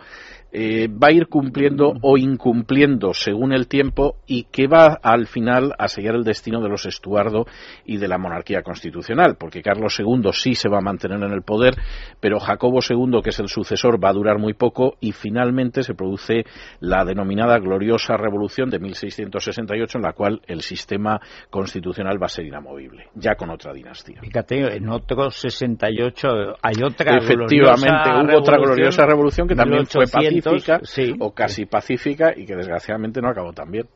eh, 0.51 0.87
va 0.87 1.09
a 1.09 1.11
ir 1.11 1.27
cumpliendo 1.27 1.93
o 2.01 2.17
incumpliendo 2.17 3.13
según 3.13 3.53
el 3.53 3.67
tiempo 3.67 4.15
y 4.25 4.45
que 4.45 4.67
va 4.67 4.97
al 5.03 5.27
final 5.27 5.73
a 5.77 5.87
sellar 5.87 6.15
el 6.15 6.23
destino 6.23 6.59
de 6.61 6.69
los 6.69 6.87
Estuardo 6.87 7.45
y 7.85 7.97
de 7.97 8.07
la 8.07 8.17
monarquía 8.17 8.63
constitucional, 8.63 9.35
porque 9.39 9.61
Carlos 9.61 9.99
II 9.99 10.31
sí 10.33 10.55
se 10.55 10.67
va 10.67 10.79
a 10.79 10.81
mantener 10.81 11.21
en 11.21 11.31
el 11.31 11.43
poder, 11.43 11.75
pero 12.19 12.39
Jacobo 12.39 12.79
II, 12.87 13.21
que 13.23 13.29
es 13.29 13.39
el 13.39 13.47
sucesor, 13.47 14.03
va 14.03 14.09
a 14.09 14.13
durar 14.13 14.39
muy 14.39 14.53
poco 14.53 14.95
y 14.99 15.11
finalmente 15.11 15.83
se 15.83 15.93
produce 15.93 16.45
la 16.79 17.05
denominada 17.05 17.59
gloriosa 17.59 18.17
revolución 18.17 18.71
de 18.71 18.79
1668 18.79 19.97
en 19.99 20.03
la 20.03 20.13
cual 20.13 20.41
el 20.47 20.61
sistema 20.61 21.19
constitucional 21.51 22.21
va 22.21 22.25
a 22.25 22.29
ser 22.29 22.45
inamovible, 22.45 23.09
ya 23.13 23.35
con 23.35 23.51
otra 23.51 23.71
dinastía. 23.71 24.19
Fíjate, 24.21 24.77
en 24.77 24.89
otro 24.89 25.29
68 25.29 26.27
hay 26.61 26.83
otra 26.83 27.17
Efectivamente, 27.17 28.09
hubo 28.23 28.39
otra 28.39 28.57
gloriosa 28.57 29.05
revolución 29.05 29.47
que 29.47 29.55
también 29.55 29.85
fue 29.85 30.05
pacífica 30.05 30.38
sí, 30.83 31.13
o 31.19 31.33
casi 31.33 31.65
pacífica 31.65 32.33
y 32.35 32.45
que 32.45 32.55
desgraciadamente 32.55 33.21
no 33.21 33.29
acabó 33.29 33.53
tan 33.53 33.71
bien. 33.71 33.87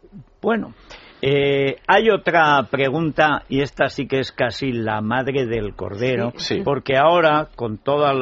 Bueno, 0.42 0.74
eh, 1.22 1.78
hay 1.88 2.10
otra 2.10 2.68
pregunta 2.70 3.44
y 3.48 3.62
esta 3.62 3.88
sí 3.88 4.08
que 4.08 4.20
es 4.20 4.32
casi 4.32 4.72
la 4.72 5.02
madre 5.02 5.46
del 5.46 5.74
cordero, 5.76 6.34
Sí, 6.36 6.56
sí. 6.58 6.62
porque 6.64 6.98
ahora 6.98 7.50
con 7.56 7.78
todos 7.78 8.14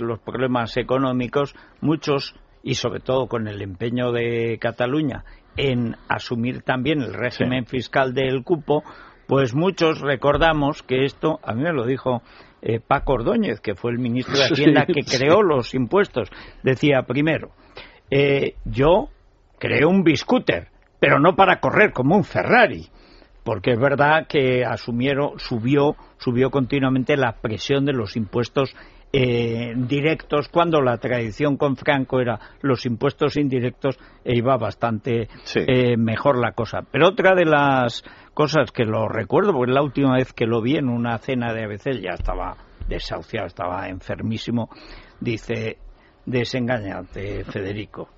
los 0.00 0.18
problemas 0.20 0.76
económicos, 0.76 1.54
muchos 1.80 2.34
y 2.62 2.74
sobre 2.74 3.00
todo 3.00 3.26
con 3.28 3.48
el 3.48 3.62
empeño 3.62 4.12
de 4.12 4.58
Cataluña 4.60 5.24
en 5.56 5.96
asumir 6.08 6.62
también 6.62 7.00
el 7.00 7.14
régimen 7.14 7.66
fiscal 7.66 8.14
del 8.14 8.44
cupo, 8.44 8.84
pues 9.26 9.54
muchos 9.54 10.00
recordamos 10.00 10.82
que 10.82 11.04
esto, 11.04 11.40
a 11.42 11.54
mí 11.54 11.62
me 11.62 11.72
lo 11.72 11.86
dijo 11.86 12.22
eh, 12.62 12.80
Paco 12.80 13.14
Ordóñez, 13.14 13.60
que 13.60 13.74
fue 13.74 13.90
el 13.92 13.98
ministro 13.98 14.36
de 14.36 14.44
Hacienda 14.52 14.84
Sí, 14.86 14.92
que 14.94 15.02
sí. 15.02 15.18
creó 15.18 15.42
los 15.42 15.74
impuestos, 15.74 16.28
decía 16.62 17.02
primero, 17.06 17.50
eh, 18.10 18.54
yo 18.64 19.08
creé 19.58 19.84
un 19.84 20.02
biscúter, 20.02 20.68
pero 20.98 21.18
no 21.20 21.36
para 21.36 21.60
correr 21.60 21.92
como 21.92 22.16
un 22.16 22.24
Ferrari, 22.24 22.86
porque 23.44 23.72
es 23.72 23.78
verdad 23.78 24.26
que 24.28 24.64
asumieron, 24.64 25.38
subió, 25.38 25.96
subió 26.18 26.50
continuamente 26.50 27.16
la 27.16 27.32
presión 27.40 27.84
de 27.84 27.92
los 27.92 28.16
impuestos 28.16 28.74
eh, 29.12 29.72
directos, 29.76 30.48
cuando 30.48 30.80
la 30.80 30.98
tradición 30.98 31.56
con 31.56 31.76
Franco 31.76 32.20
era 32.20 32.38
los 32.62 32.86
impuestos 32.86 33.36
indirectos 33.36 33.98
e 34.24 34.36
iba 34.36 34.56
bastante 34.56 35.28
Sí. 35.42 35.60
eh, 35.66 35.96
mejor 35.96 36.38
la 36.38 36.52
cosa. 36.52 36.82
Pero 36.92 37.08
otra 37.08 37.34
de 37.34 37.44
las 37.44 38.04
cosas 38.40 38.72
que 38.72 38.86
lo 38.86 39.06
recuerdo, 39.06 39.52
porque 39.52 39.70
la 39.70 39.82
última 39.82 40.14
vez 40.14 40.32
que 40.32 40.46
lo 40.46 40.62
vi 40.62 40.76
en 40.76 40.88
una 40.88 41.18
cena 41.18 41.52
de 41.52 41.64
ABC 41.64 42.00
ya 42.00 42.12
estaba 42.12 42.56
desahuciado, 42.88 43.46
estaba 43.46 43.86
enfermísimo, 43.90 44.70
dice, 45.20 45.76
desengañate, 46.24 47.44
Federico. 47.44 48.08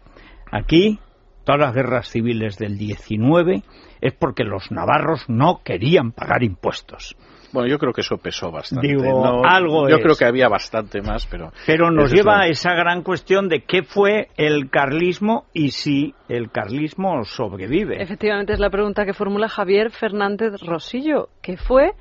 Aquí, 0.53 1.01
todas 1.43 1.61
las 1.61 1.75
guerras 1.75 2.09
civiles 2.09 2.57
del 2.57 2.79
19 2.79 3.65
es 4.01 4.13
porque 4.15 4.45
los 4.45 4.71
navarros 4.71 5.29
no 5.29 5.61
querían 5.65 6.13
pagar 6.13 6.45
impuestos. 6.45 7.17
Bueno, 7.53 7.69
yo 7.69 7.79
creo 7.79 7.93
que 7.93 8.01
eso 8.01 8.17
pesó 8.19 8.51
bastante. 8.51 8.89
Digo, 8.89 9.03
No, 9.05 9.45
algo 9.45 9.89
yo 9.89 9.97
es. 9.97 10.03
creo 10.03 10.17
que 10.17 10.25
había 10.25 10.49
bastante 10.49 11.03
más, 11.03 11.27
pero... 11.27 11.53
Pero 11.67 11.91
nos 11.91 12.13
lleva 12.13 12.41
a 12.41 12.47
esa 12.47 12.75
gran 12.75 13.03
cuestión 13.03 13.49
de 13.49 13.65
qué 13.65 13.83
fue 13.83 14.29
el 14.37 14.71
carlismo 14.71 15.45
y 15.53 15.71
si 15.71 16.15
el 16.29 16.51
carlismo 16.51 17.25
sobrevive. 17.25 18.03
Efectivamente 18.03 18.53
es 18.55 18.61
la 18.61 18.71
pregunta 18.71 19.05
que 19.05 19.13
formula 19.13 19.49
Javier 19.49 19.91
Fernández 19.91 20.55
Rosillo. 20.67 21.29
¿Qué 21.43 21.57
fue 21.57 21.93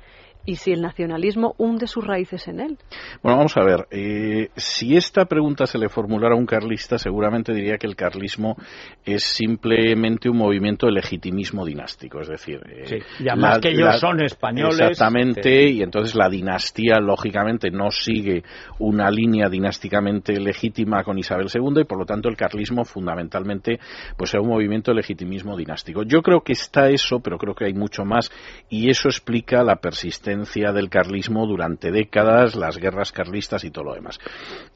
y 0.44 0.56
si 0.56 0.72
el 0.72 0.80
nacionalismo 0.82 1.54
hunde 1.58 1.86
sus 1.86 2.04
raíces 2.06 2.48
en 2.48 2.60
él? 2.60 2.78
Bueno, 3.22 3.38
vamos 3.38 3.56
a 3.56 3.62
ver. 3.64 3.86
eh, 3.90 4.48
si 4.56 4.96
esta 4.96 5.24
pregunta 5.26 5.66
se 5.66 5.78
le 5.78 5.88
formulara 5.88 6.34
a 6.34 6.38
un 6.38 6.46
carlista, 6.46 6.98
seguramente 6.98 7.52
diría 7.52 7.76
que 7.78 7.86
el 7.86 7.94
carlismo 7.96 8.56
es 9.04 9.22
simplemente 9.24 10.28
un 10.28 10.36
movimiento 10.38 10.86
de 10.86 10.92
legitimismo 10.92 11.64
dinástico. 11.64 12.20
Es 12.20 12.28
decir, 12.28 12.60
eh, 12.68 12.86
Sí, 12.86 12.96
y 13.24 13.28
además 13.28 13.58
que 13.60 13.70
ellos 13.70 13.98
son 14.00 14.22
españoles. 14.24 14.80
Exactamente, 14.80 15.42
Sí. 15.68 15.78
y 15.78 15.82
entonces 15.82 16.14
la 16.14 16.28
dinastía, 16.28 16.98
lógicamente, 17.00 17.70
no 17.70 17.90
sigue 17.90 18.42
una 18.78 19.10
línea 19.10 19.48
dinásticamente 19.48 20.38
legítima 20.40 21.04
con 21.04 21.18
Isabel 21.18 21.46
II 21.52 21.82
y, 21.82 21.84
por 21.84 21.98
lo 21.98 22.04
tanto, 22.06 22.28
el 22.28 22.36
carlismo, 22.36 22.84
fundamentalmente, 22.84 23.78
pues 24.16 24.34
es 24.34 24.40
un 24.40 24.48
movimiento 24.48 24.90
de 24.90 24.96
legitimismo 24.96 25.56
dinástico. 25.56 26.02
Yo 26.04 26.22
creo 26.22 26.40
que 26.40 26.52
está 26.52 26.88
eso, 26.88 27.20
pero 27.20 27.38
creo 27.38 27.54
que 27.54 27.66
hay 27.66 27.74
mucho 27.74 28.04
más, 28.04 28.30
y 28.68 28.90
eso 28.90 29.08
explica 29.08 29.62
la 29.62 29.76
persistencia 29.76 30.31
del 30.72 30.88
carlismo 30.88 31.46
durante 31.46 31.90
décadas, 31.90 32.54
las 32.54 32.78
guerras 32.78 33.12
carlistas 33.12 33.64
y 33.64 33.70
todo 33.70 33.84
lo 33.84 33.94
demás. 33.94 34.18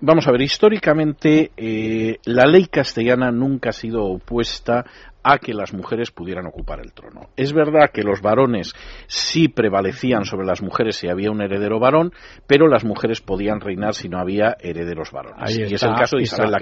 Vamos 0.01 0.27
a 0.27 0.33
ver, 0.33 0.43
históricamente, 0.43 1.53
eh, 1.57 2.19
la 2.25 2.45
ley 2.47 2.67
castellana 2.67 3.31
nunca 3.31 3.71
ha 3.71 3.73
sido 3.73 4.05
opuesta 4.05 4.85
a 5.29 5.39
que 5.39 5.53
las 5.53 5.75
mujeres 5.75 6.13
pudieran 6.13 6.47
ocupar 6.47 6.79
el 6.79 6.93
trono. 6.93 7.31
Es 7.35 7.53
verdad 7.53 7.91
que 7.93 8.05
los 8.05 8.23
varones 8.23 8.75
sí 9.09 9.49
prevalecían 9.49 10.25
sobre 10.25 10.47
las 10.47 10.63
mujeres 10.63 10.95
si 10.95 11.09
había 11.09 11.33
un 11.33 11.43
heredero 11.43 11.81
varón, 11.81 12.13
pero 12.47 12.69
las 12.69 12.85
mujeres 12.85 13.21
podían 13.21 13.61
reinar 13.61 13.95
si 13.95 14.09
no 14.09 14.21
había 14.21 14.57
herederos 14.61 15.11
varones. 15.11 15.59
y 15.59 15.75
es 15.75 15.83
el 15.83 15.95
caso 15.97 16.17
de 16.17 16.23
Isabel 16.23 16.53
la 16.53 16.61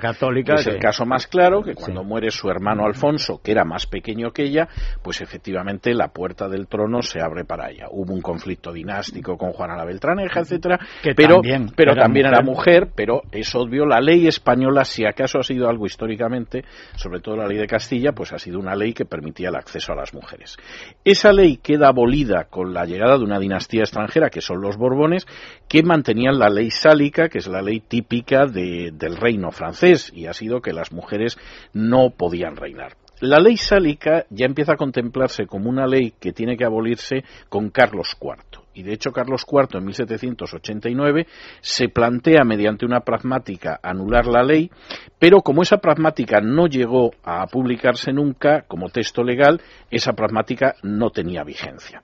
Católica, 0.00 0.54
es 0.56 0.66
el 0.66 0.78
caso 0.78 1.06
más 1.06 1.26
claro, 1.26 1.62
que 1.62 1.74
cuando 1.74 2.04
muere 2.04 2.30
su 2.30 2.50
hermano 2.50 2.84
Alfonso, 2.84 3.40
que 3.42 3.52
era 3.52 3.64
más 3.64 3.86
pequeño 3.86 4.32
que 4.32 4.42
ella, 4.42 4.68
pues 5.02 5.22
efectivamente 5.22 5.94
la 5.94 6.08
puerta 6.08 6.46
del 6.46 6.66
trono 6.66 7.00
se 7.00 7.22
abre 7.22 7.46
para 7.46 7.70
ella. 7.70 7.86
Hubo 7.90 8.12
un 8.12 8.20
conflicto 8.20 8.70
dinástico 8.70 9.38
con 9.38 9.52
Juana 9.52 9.76
la 9.76 9.86
Beltraneja, 9.86 10.40
etcétera, 10.40 10.78
pero, 11.16 11.36
también, 11.36 11.70
pero 11.74 11.94
también 11.94 12.26
era 12.26 12.42
mujer, 12.42 12.90
pero 12.94 13.22
es 13.32 13.54
obvio, 13.54 13.86
la 13.86 14.02
ley 14.02 14.26
española, 14.26 14.84
si 14.84 15.06
acaso 15.06 15.38
ha 15.38 15.42
sido 15.42 15.70
algo 15.70 15.86
históricamente, 15.86 16.64
sobre 16.96 17.20
todo 17.20 17.36
la 17.36 17.46
ley 17.46 17.56
de 17.56 17.66
Castilla, 17.66 17.93
pues 18.14 18.32
ha 18.32 18.38
sido 18.38 18.58
una 18.58 18.74
ley 18.74 18.92
que 18.92 19.04
permitía 19.04 19.48
el 19.48 19.56
acceso 19.56 19.92
a 19.92 19.96
las 19.96 20.14
mujeres. 20.14 20.56
Esa 21.04 21.32
ley 21.32 21.58
queda 21.58 21.88
abolida 21.88 22.44
con 22.50 22.74
la 22.74 22.84
llegada 22.84 23.18
de 23.18 23.24
una 23.24 23.38
dinastía 23.38 23.82
extranjera, 23.82 24.30
que 24.30 24.40
son 24.40 24.60
los 24.60 24.76
Borbones, 24.76 25.26
que 25.68 25.82
mantenían 25.82 26.38
la 26.38 26.48
ley 26.48 26.70
sálica, 26.70 27.28
que 27.28 27.38
es 27.38 27.46
la 27.46 27.62
ley 27.62 27.80
típica 27.80 28.46
del 28.46 29.16
reino 29.16 29.50
francés, 29.50 30.12
y 30.14 30.26
ha 30.26 30.32
sido 30.32 30.60
que 30.60 30.72
las 30.72 30.92
mujeres 30.92 31.38
no 31.72 32.10
podían 32.10 32.56
reinar. 32.56 32.96
La 33.20 33.38
ley 33.38 33.56
sálica 33.56 34.26
ya 34.30 34.46
empieza 34.46 34.72
a 34.72 34.76
contemplarse 34.76 35.46
como 35.46 35.70
una 35.70 35.86
ley 35.86 36.14
que 36.20 36.32
tiene 36.32 36.56
que 36.56 36.64
abolirse 36.64 37.24
con 37.48 37.70
Carlos 37.70 38.16
IV 38.20 38.63
y 38.74 38.82
de 38.82 38.92
hecho 38.92 39.12
Carlos 39.12 39.46
IV 39.50 39.78
en 39.78 39.84
1789 39.84 41.26
se 41.60 41.88
plantea 41.88 42.44
mediante 42.44 42.84
una 42.84 43.00
pragmática 43.00 43.80
anular 43.82 44.26
la 44.26 44.42
ley, 44.42 44.70
pero 45.18 45.40
como 45.40 45.62
esa 45.62 45.78
pragmática 45.78 46.40
no 46.40 46.66
llegó 46.66 47.12
a 47.22 47.46
publicarse 47.46 48.12
nunca 48.12 48.62
como 48.62 48.90
texto 48.90 49.22
legal, 49.22 49.62
esa 49.90 50.12
pragmática 50.12 50.74
no 50.82 51.10
tenía 51.10 51.44
vigencia 51.44 52.02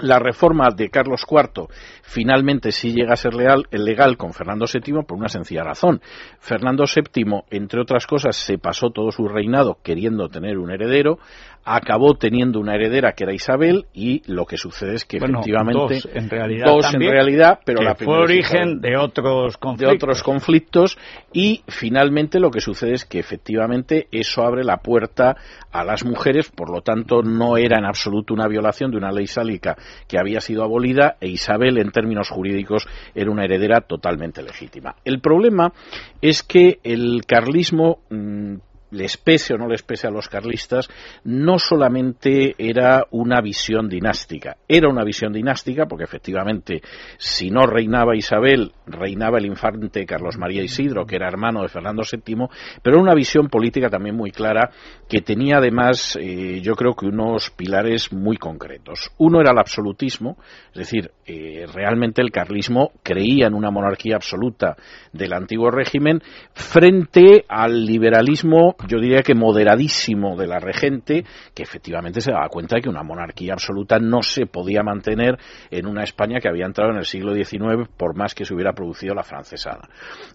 la 0.00 0.18
reforma 0.18 0.70
de 0.74 0.88
Carlos 0.88 1.26
IV 1.28 1.68
finalmente 2.02 2.72
sí 2.72 2.92
llega 2.92 3.12
a 3.12 3.16
ser 3.16 3.34
legal, 3.34 3.66
legal, 3.70 4.16
con 4.16 4.32
Fernando 4.32 4.64
VII 4.72 5.02
por 5.06 5.18
una 5.18 5.28
sencilla 5.28 5.62
razón. 5.62 6.00
Fernando 6.38 6.84
VII, 6.84 7.42
entre 7.50 7.80
otras 7.80 8.06
cosas, 8.06 8.36
se 8.36 8.58
pasó 8.58 8.90
todo 8.90 9.10
su 9.12 9.28
reinado 9.28 9.78
queriendo 9.82 10.28
tener 10.28 10.58
un 10.58 10.70
heredero, 10.70 11.18
acabó 11.64 12.14
teniendo 12.14 12.58
una 12.58 12.74
heredera 12.74 13.12
que 13.12 13.24
era 13.24 13.32
Isabel 13.32 13.86
y 13.94 14.22
lo 14.26 14.46
que 14.46 14.56
sucede 14.56 14.94
es 14.94 15.04
que 15.04 15.18
efectivamente 15.18 15.94
dos 15.94 16.08
en 16.12 16.28
realidad, 16.28 16.66
dos 16.66 16.92
en 16.92 17.00
realidad 17.00 17.60
pero 17.64 17.82
la 17.82 17.94
fue 17.94 18.18
origen 18.18 18.80
de 18.80 18.96
otros 18.96 19.56
conflictos. 19.58 19.90
de 19.90 19.94
otros 19.94 20.22
conflictos 20.22 20.98
y 21.32 21.62
finalmente 21.68 22.40
lo 22.40 22.50
que 22.50 22.60
sucede 22.60 22.94
es 22.94 23.04
que 23.04 23.20
efectivamente 23.20 24.08
eso 24.10 24.42
abre 24.42 24.64
la 24.64 24.78
puerta 24.78 25.36
a 25.70 25.84
las 25.84 26.04
mujeres 26.04 26.50
por 26.50 26.70
lo 26.70 26.82
tanto 26.82 27.22
no 27.22 27.56
era 27.56 27.78
en 27.78 27.84
absoluto 27.84 28.34
una 28.34 28.48
violación 28.48 28.90
de 28.90 28.96
una 28.96 29.12
ley 29.12 29.28
sálica 29.28 29.76
que 30.08 30.18
había 30.18 30.40
sido 30.40 30.64
abolida 30.64 31.16
e 31.20 31.28
Isabel 31.28 31.78
en 31.78 31.92
términos 31.92 32.28
jurídicos 32.28 32.88
era 33.14 33.30
una 33.30 33.44
heredera 33.44 33.82
totalmente 33.82 34.42
legítima 34.42 34.96
el 35.04 35.20
problema 35.20 35.72
es 36.20 36.42
que 36.42 36.80
el 36.82 37.22
carlismo 37.24 38.00
mm, 38.10 38.56
les 38.92 39.16
pese 39.16 39.54
o 39.54 39.58
no 39.58 39.68
les 39.68 39.82
pese 39.82 40.06
a 40.06 40.10
los 40.10 40.28
carlistas, 40.28 40.88
no 41.24 41.58
solamente 41.58 42.54
era 42.58 43.06
una 43.10 43.40
visión 43.40 43.88
dinástica, 43.88 44.56
era 44.68 44.88
una 44.88 45.04
visión 45.04 45.32
dinástica 45.32 45.86
porque 45.86 46.04
efectivamente 46.04 46.82
si 47.16 47.50
no 47.50 47.66
reinaba 47.66 48.16
Isabel, 48.16 48.72
reinaba 48.86 49.38
el 49.38 49.46
infante 49.46 50.06
Carlos 50.06 50.38
María 50.38 50.62
Isidro, 50.62 51.06
que 51.06 51.16
era 51.16 51.28
hermano 51.28 51.62
de 51.62 51.68
Fernando 51.68 52.02
VII, 52.02 52.46
pero 52.82 52.96
era 52.96 53.02
una 53.02 53.14
visión 53.14 53.48
política 53.48 53.88
también 53.88 54.16
muy 54.16 54.30
clara 54.30 54.70
que 55.08 55.20
tenía 55.20 55.56
además, 55.56 56.16
eh, 56.20 56.60
yo 56.62 56.74
creo 56.74 56.94
que 56.94 57.06
unos 57.06 57.50
pilares 57.50 58.12
muy 58.12 58.36
concretos. 58.36 59.10
Uno 59.18 59.40
era 59.40 59.52
el 59.52 59.58
absolutismo, 59.58 60.36
es 60.72 60.78
decir, 60.78 61.10
eh, 61.26 61.66
realmente 61.72 62.22
el 62.22 62.30
carlismo 62.30 62.92
creía 63.02 63.46
en 63.46 63.54
una 63.54 63.70
monarquía 63.70 64.16
absoluta 64.16 64.76
del 65.12 65.32
antiguo 65.32 65.70
régimen 65.70 66.20
frente 66.52 67.44
al 67.48 67.84
liberalismo 67.84 68.74
yo 68.88 68.98
diría 68.98 69.22
que 69.22 69.34
moderadísimo 69.34 70.36
de 70.36 70.46
la 70.46 70.58
regente, 70.58 71.24
que 71.54 71.62
efectivamente 71.62 72.20
se 72.20 72.32
daba 72.32 72.48
cuenta 72.48 72.76
de 72.76 72.82
que 72.82 72.88
una 72.88 73.02
monarquía 73.02 73.52
absoluta 73.52 73.98
no 73.98 74.22
se 74.22 74.46
podía 74.46 74.82
mantener 74.82 75.38
en 75.70 75.86
una 75.86 76.02
España 76.02 76.40
que 76.40 76.48
había 76.48 76.66
entrado 76.66 76.90
en 76.92 76.98
el 76.98 77.04
siglo 77.04 77.34
XIX, 77.34 77.88
por 77.96 78.16
más 78.16 78.34
que 78.34 78.44
se 78.44 78.54
hubiera 78.54 78.72
producido 78.72 79.14
la 79.14 79.22
francesada. 79.22 79.88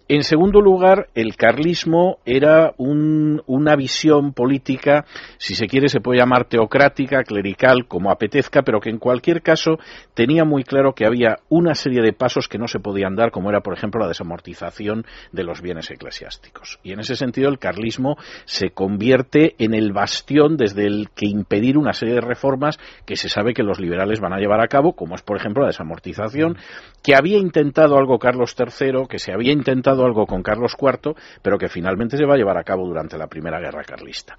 En 0.07 0.23
segundo 0.23 0.61
lugar, 0.61 1.07
el 1.15 1.35
carlismo 1.35 2.19
era 2.25 2.73
una 2.77 3.75
visión 3.75 4.33
política, 4.33 5.05
si 5.37 5.55
se 5.55 5.67
quiere, 5.67 5.89
se 5.89 5.99
puede 5.99 6.19
llamar 6.19 6.45
teocrática, 6.45 7.23
clerical, 7.23 7.87
como 7.87 8.11
apetezca, 8.11 8.61
pero 8.61 8.79
que 8.79 8.89
en 8.89 8.99
cualquier 8.99 9.41
caso 9.41 9.77
tenía 10.13 10.45
muy 10.45 10.63
claro 10.63 10.93
que 10.93 11.05
había 11.05 11.37
una 11.49 11.75
serie 11.75 12.01
de 12.01 12.13
pasos 12.13 12.47
que 12.47 12.57
no 12.57 12.67
se 12.67 12.79
podían 12.79 13.15
dar, 13.15 13.31
como 13.31 13.49
era, 13.49 13.61
por 13.61 13.73
ejemplo, 13.73 14.01
la 14.01 14.07
desamortización 14.07 15.05
de 15.31 15.43
los 15.43 15.61
bienes 15.61 15.89
eclesiásticos. 15.91 16.79
Y 16.83 16.93
en 16.93 16.99
ese 16.99 17.15
sentido, 17.15 17.49
el 17.49 17.59
carlismo 17.59 18.17
se 18.45 18.69
convierte 18.71 19.55
en 19.59 19.73
el 19.73 19.93
bastión 19.93 20.57
desde 20.57 20.85
el 20.85 21.09
que 21.15 21.27
impedir 21.27 21.77
una 21.77 21.93
serie 21.93 22.15
de 22.15 22.21
reformas 22.21 22.79
que 23.05 23.15
se 23.15 23.29
sabe 23.29 23.53
que 23.53 23.63
los 23.63 23.79
liberales 23.79 24.19
van 24.19 24.33
a 24.33 24.39
llevar 24.39 24.61
a 24.61 24.67
cabo, 24.67 24.93
como 24.93 25.15
es, 25.15 25.21
por 25.21 25.37
ejemplo, 25.37 25.63
la 25.63 25.69
desamortización, 25.69 26.57
que 27.03 27.15
había 27.15 27.37
intentado 27.37 27.97
algo 27.97 28.19
Carlos 28.19 28.55
III, 28.57 29.07
que 29.09 29.19
se 29.19 29.33
había 29.33 29.51
intentado 29.51 30.05
algo 30.05 30.25
con 30.25 30.43
Carlos 30.43 30.75
IV, 30.79 31.15
pero 31.41 31.57
que 31.57 31.69
finalmente 31.69 32.17
se 32.17 32.25
va 32.25 32.35
a 32.35 32.37
llevar 32.37 32.57
a 32.57 32.63
cabo 32.63 32.87
durante 32.87 33.17
la 33.17 33.27
Primera 33.27 33.59
Guerra 33.59 33.83
Carlista. 33.83 34.35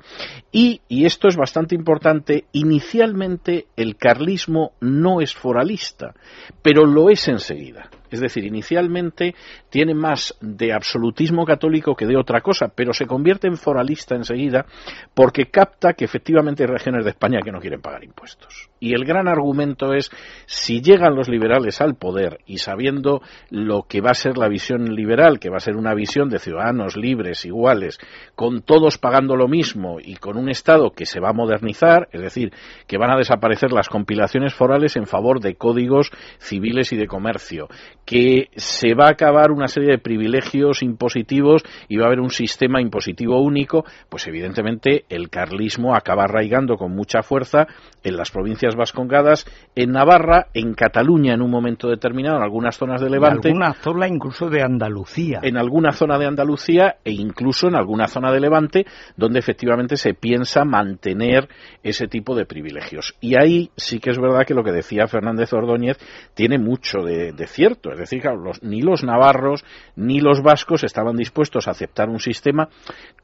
Y, 0.52 0.80
y 0.88 1.04
esto 1.04 1.28
es 1.28 1.36
bastante 1.36 1.74
importante, 1.74 2.44
inicialmente 2.52 3.66
el 3.76 3.96
carlismo 3.96 4.72
no 4.80 5.20
es 5.20 5.34
foralista, 5.34 6.14
pero 6.62 6.84
lo 6.84 7.10
es 7.10 7.28
enseguida. 7.28 7.90
Es 8.10 8.20
decir, 8.20 8.44
inicialmente 8.44 9.34
tiene 9.70 9.94
más 9.94 10.36
de 10.40 10.72
absolutismo 10.72 11.44
católico 11.44 11.94
que 11.94 12.06
de 12.06 12.16
otra 12.16 12.40
cosa, 12.40 12.68
pero 12.74 12.92
se 12.92 13.06
convierte 13.06 13.48
en 13.48 13.56
foralista 13.56 14.14
enseguida 14.14 14.66
porque 15.14 15.46
capta 15.46 15.92
que 15.92 16.04
efectivamente 16.04 16.62
hay 16.62 16.68
regiones 16.68 17.04
de 17.04 17.10
España 17.10 17.40
que 17.42 17.52
no 17.52 17.60
quieren 17.60 17.80
pagar 17.80 18.04
impuestos. 18.04 18.68
Y 18.80 18.94
el 18.94 19.04
gran 19.04 19.28
argumento 19.28 19.92
es, 19.92 20.10
si 20.46 20.80
llegan 20.80 21.16
los 21.16 21.28
liberales 21.28 21.80
al 21.80 21.96
poder 21.96 22.40
y 22.46 22.58
sabiendo 22.58 23.22
lo 23.50 23.82
que 23.82 24.00
va 24.00 24.10
a 24.10 24.14
ser 24.14 24.38
la 24.38 24.48
visión 24.48 24.94
liberal, 24.94 25.40
que 25.40 25.50
va 25.50 25.56
a 25.56 25.60
ser 25.60 25.76
una 25.76 25.94
visión 25.94 26.28
de 26.28 26.38
ciudadanos 26.38 26.96
libres, 26.96 27.44
iguales, 27.44 27.98
con 28.34 28.62
todos 28.62 28.98
pagando 28.98 29.36
lo 29.36 29.48
mismo 29.48 29.98
y 30.00 30.16
con 30.16 30.36
un 30.36 30.48
Estado 30.48 30.92
que 30.92 31.06
se 31.06 31.20
va 31.20 31.30
a 31.30 31.32
modernizar, 31.34 32.08
es 32.12 32.20
decir, 32.20 32.52
que 32.86 32.98
van 32.98 33.10
a 33.10 33.16
desaparecer 33.16 33.72
las 33.72 33.88
compilaciones 33.88 34.54
forales 34.54 34.96
en 34.96 35.06
favor 35.06 35.40
de 35.40 35.56
códigos 35.56 36.10
civiles 36.38 36.92
y 36.92 36.96
de 36.96 37.06
comercio, 37.06 37.68
que 38.08 38.48
se 38.56 38.94
va 38.94 39.08
a 39.08 39.10
acabar 39.10 39.50
una 39.50 39.68
serie 39.68 39.90
de 39.90 39.98
privilegios 39.98 40.82
impositivos 40.82 41.62
y 41.88 41.98
va 41.98 42.04
a 42.04 42.06
haber 42.06 42.20
un 42.20 42.30
sistema 42.30 42.80
impositivo 42.80 43.38
único, 43.38 43.84
pues 44.08 44.26
evidentemente 44.26 45.04
el 45.10 45.28
carlismo 45.28 45.94
acaba 45.94 46.24
arraigando 46.24 46.78
con 46.78 46.92
mucha 46.92 47.22
fuerza 47.22 47.66
en 48.02 48.16
las 48.16 48.30
provincias 48.30 48.76
vascongadas, 48.76 49.44
en 49.74 49.90
Navarra, 49.90 50.46
en 50.54 50.72
Cataluña 50.72 51.34
en 51.34 51.42
un 51.42 51.50
momento 51.50 51.90
determinado, 51.90 52.38
en 52.38 52.44
algunas 52.44 52.78
zonas 52.78 53.02
de 53.02 53.10
Levante. 53.10 53.50
En 53.50 53.56
alguna 53.56 53.74
zona 53.74 54.08
incluso 54.08 54.48
de 54.48 54.62
Andalucía. 54.62 55.40
En 55.42 55.58
alguna 55.58 55.92
zona 55.92 56.18
de 56.18 56.24
Andalucía 56.24 56.96
e 57.04 57.12
incluso 57.12 57.68
en 57.68 57.74
alguna 57.74 58.08
zona 58.08 58.32
de 58.32 58.40
Levante, 58.40 58.86
donde 59.18 59.38
efectivamente 59.38 59.98
se 59.98 60.14
piensa 60.14 60.64
mantener 60.64 61.46
ese 61.82 62.08
tipo 62.08 62.34
de 62.34 62.46
privilegios. 62.46 63.16
Y 63.20 63.34
ahí 63.38 63.70
sí 63.76 64.00
que 64.00 64.12
es 64.12 64.18
verdad 64.18 64.46
que 64.46 64.54
lo 64.54 64.64
que 64.64 64.72
decía 64.72 65.06
Fernández 65.08 65.52
Ordóñez 65.52 65.98
tiene 66.32 66.58
mucho 66.58 67.00
de, 67.02 67.32
de 67.32 67.46
cierto. 67.46 67.90
Es 68.00 68.10
decir, 68.10 68.22
ni 68.62 68.82
los 68.82 69.02
navarros 69.02 69.64
ni 69.96 70.20
los 70.20 70.42
vascos 70.42 70.84
estaban 70.84 71.16
dispuestos 71.16 71.68
a 71.68 71.72
aceptar 71.72 72.08
un 72.08 72.20
sistema, 72.20 72.68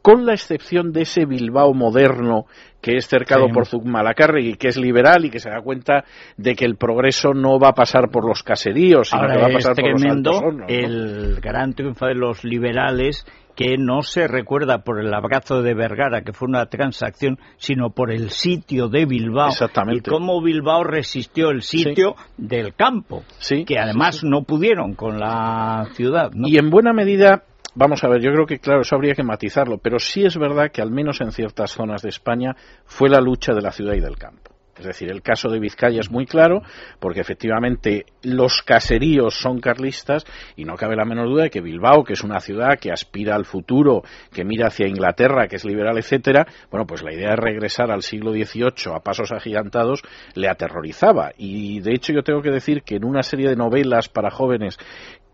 con 0.03 0.27
la 0.27 0.35
excepción 0.35 0.93
de 0.93 1.03
ese 1.03 1.25
Bilbao 1.25 1.73
moderno 1.75 2.47
que 2.81 2.97
es 2.97 3.07
cercado 3.07 3.49
por 3.49 3.67
Zumalacárregui, 3.67 4.57
que 4.57 4.69
es 4.69 4.77
liberal 4.77 5.25
y 5.25 5.31
que 5.31 5.39
se 5.39 5.49
da 5.49 5.63
cuenta 5.63 6.05
de 6.37 6.55
que 6.55 6.67
el 6.67 6.77
progreso 6.77 7.33
no 7.33 7.59
va 7.59 7.69
a 7.69 7.75
pasar 7.75 8.11
por 8.11 8.27
los 8.27 8.43
caseríos, 8.43 9.09
sino 9.09 9.27
que 9.27 9.39
va 9.39 9.47
a 9.47 9.53
pasar 9.53 9.75
por 9.75 9.91
los 9.91 10.05
altos 10.05 10.43
el 10.69 11.41
gran 11.41 11.73
triunfo 11.73 12.07
de 12.07 12.15
los 12.15 12.45
liberales 12.45 13.25
que 13.55 13.77
no 13.79 14.03
se 14.03 14.27
recuerda 14.29 14.79
por 14.79 15.01
el 15.01 15.13
abrazo 15.13 15.63
de 15.63 15.75
Vergara, 15.75 16.23
que 16.23 16.33
fue 16.33 16.49
una 16.49 16.67
transacción, 16.67 17.39
sino 17.57 17.91
por 17.91 18.13
el 18.13 18.31
sitio 18.31 18.89
de 18.89 19.07
Bilbao. 19.07 19.49
Exactamente. 19.49 20.11
Y 20.11 20.13
cómo 20.13 20.43
Bilbao 20.43 20.85
resistió 20.85 21.51
el 21.51 21.63
sitio 21.63 22.17
del 22.37 22.75
campo, 22.75 23.23
sí, 23.39 23.65
que 23.65 23.79
además 23.79 24.25
no 24.25 24.43
pudieron 24.43 24.95
con 24.95 25.19
la 25.19 25.89
ciudad. 25.95 26.31
Y 26.35 26.59
en 26.59 26.71
buena 26.71 26.93
medida 26.93 27.45
Vamos 27.77 28.05
a 28.05 28.09
ver, 28.09 28.23
yo 28.23 28.31
creo 28.31 28.47
que, 28.47 28.61
claro, 28.61 28.83
eso 28.83 28.95
habría 28.95 29.15
que 29.15 29.25
matizarlo, 29.25 29.79
pero 29.79 29.99
sí 29.99 30.25
es 30.25 30.39
verdad 30.39 30.71
que 30.71 30.81
al 30.81 30.93
menos 30.93 31.21
en 31.21 31.33
ciertas 31.33 31.73
zonas 31.73 32.03
de 32.03 32.09
España 32.09 32.55
fue 32.85 33.09
la 33.09 33.21
lucha 33.21 33.53
de 33.53 33.63
la 33.63 33.73
ciudad 33.73 33.95
y 33.95 34.01
del 34.01 34.17
campo. 34.17 34.54
Es 34.79 34.85
decir, 34.85 35.11
el 35.11 35.23
caso 35.23 35.49
de 35.49 35.61
Vizcaya 35.61 36.01
es 36.01 36.11
muy 36.11 36.27
claro, 36.27 36.63
porque 37.01 37.21
efectivamente 37.21 38.07
los 38.23 38.63
caseríos 38.63 39.35
son 39.35 39.61
carlistas 39.61 40.25
y 40.57 40.65
no 40.65 40.75
cabe 40.75 40.97
la 40.97 41.05
menor 41.05 41.29
duda 41.29 41.45
de 41.45 41.51
que 41.51 41.61
Bilbao, 41.61 42.05
que 42.05 42.15
es 42.15 42.25
una 42.25 42.41
ciudad 42.41 42.79
que 42.79 42.91
aspira 42.91 43.35
al 43.35 43.45
futuro, 43.45 44.03
que 44.33 44.45
mira 44.45 44.69
hacia 44.69 44.89
Inglaterra, 44.89 45.47
que 45.47 45.57
es 45.57 45.65
liberal, 45.65 45.99
etcétera, 45.99 46.47
bueno, 46.71 46.87
pues 46.87 47.03
la 47.03 47.13
idea 47.13 47.31
de 47.31 47.37
regresar 47.37 47.91
al 47.91 48.03
siglo 48.03 48.33
XVIII 48.33 48.95
a 48.95 49.01
pasos 49.01 49.33
agigantados 49.33 50.03
le 50.35 50.49
aterrorizaba. 50.49 51.33
Y 51.37 51.81
de 51.81 51.93
hecho 51.93 52.13
yo 52.13 52.23
tengo 52.23 52.43
que 52.43 52.51
decir 52.51 52.83
que 52.83 52.97
en 52.97 53.05
una 53.05 53.23
serie 53.23 53.49
de 53.49 53.57
novelas 53.57 54.09
para 54.09 54.31
jóvenes 54.31 54.79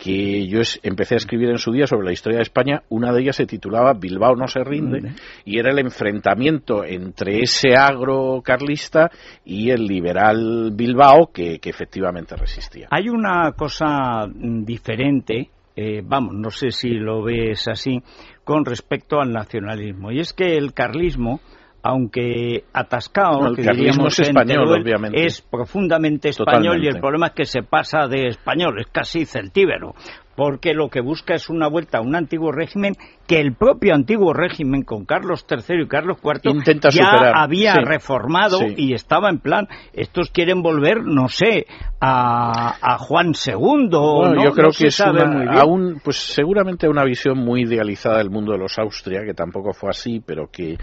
que 0.01 0.47
yo 0.49 0.61
empecé 0.83 1.15
a 1.15 1.19
escribir 1.19 1.51
en 1.51 1.59
su 1.59 1.73
día 1.73 1.87
sobre 1.87 2.07
la 2.07 2.13
historia 2.13 2.39
de 2.39 2.43
España, 2.43 2.83
una 2.89 3.13
de 3.13 3.21
ellas 3.21 3.37
se 3.37 3.47
titulaba 3.47 3.93
Bilbao 3.93 4.35
no 4.35 4.49
se 4.49 4.65
rinde 4.65 5.13
y 5.45 5.59
era 5.59 5.71
el 5.71 5.79
enfrentamiento 5.79 6.85
entre 6.85 7.41
ese 7.41 7.75
agro 7.77 8.41
carlista 8.43 9.11
y 9.45 9.71
el 9.71 9.87
liberal 9.87 10.71
Bilbao 10.73 11.31
que, 11.33 11.59
efectivamente 11.63 12.37
resistía. 12.37 12.89
Hay 12.91 13.09
una 13.09 13.53
cosa 13.53 14.27
diferente, 14.35 15.51
eh, 15.77 16.03
vamos, 16.05 16.35
no 16.35 16.51
sé 16.51 16.71
si 16.71 16.91
lo 16.91 17.23
ves 17.23 17.69
así, 17.69 18.03
con 18.45 18.65
respecto 18.65 19.21
al 19.21 19.33
nacionalismo. 19.33 20.11
Y 20.11 20.21
es 20.21 20.33
que 20.33 20.57
el 20.57 20.73
carlismo 20.73 21.41
aunque 21.83 22.65
atascado, 22.73 23.47
el 23.47 23.65
carlismo 23.65 24.09
es 24.09 24.19
español, 24.21 24.69
obviamente. 24.69 25.25
es 25.25 25.41
profundamente 25.41 26.29
español 26.29 26.85
y 26.85 26.89
el 26.89 27.01
problema 27.01 27.29
es 27.29 27.33
que 27.33 27.45
se 27.47 27.63
pasa 27.63 28.07
de 28.07 28.27
español, 28.27 28.79
es 28.81 28.89
casi 28.89 29.25
celtíbero 29.25 29.95
porque 30.37 30.73
lo 30.75 30.89
que 30.89 31.01
busca 31.01 31.35
es 31.35 31.51
una 31.51 31.69
vuelta 31.69 31.99
a 31.99 32.01
un 32.01 32.15
antiguo 32.15 32.53
régimen 32.53 32.95
que 33.27 33.41
el 33.41 33.55
propio 33.55 33.95
antiguo 33.95 34.33
régimen 34.33 34.83
con 34.83 35.05
Carlos 35.05 35.45
III 35.49 35.83
y 35.83 35.87
Carlos 35.87 36.19
IV 36.23 36.91
ya 36.91 37.33
había 37.35 37.75
reformado 37.75 38.59
y 38.77 38.95
estaba 38.95 39.29
en 39.29 39.39
plan, 39.39 39.69
estos 39.93 40.31
quieren 40.31 40.63
volver, 40.63 41.03
no 41.05 41.29
sé, 41.29 41.67
a, 42.01 42.97
Juan 42.99 43.33
II. 43.47 43.89
Bueno, 43.91 44.45
yo 44.45 44.53
creo 44.53 44.71
que 44.77 44.87
es 44.87 45.01
aún, 45.01 46.01
pues 46.03 46.17
seguramente 46.17 46.89
una 46.89 47.05
visión 47.05 47.39
muy 47.39 47.63
idealizada 47.63 48.19
del 48.19 48.31
mundo 48.31 48.53
de 48.53 48.59
los 48.59 48.79
Austria, 48.79 49.23
que 49.25 49.35
tampoco 49.35 49.73
fue 49.73 49.91
así, 49.91 50.21
pero 50.25 50.49
que, 50.51 50.77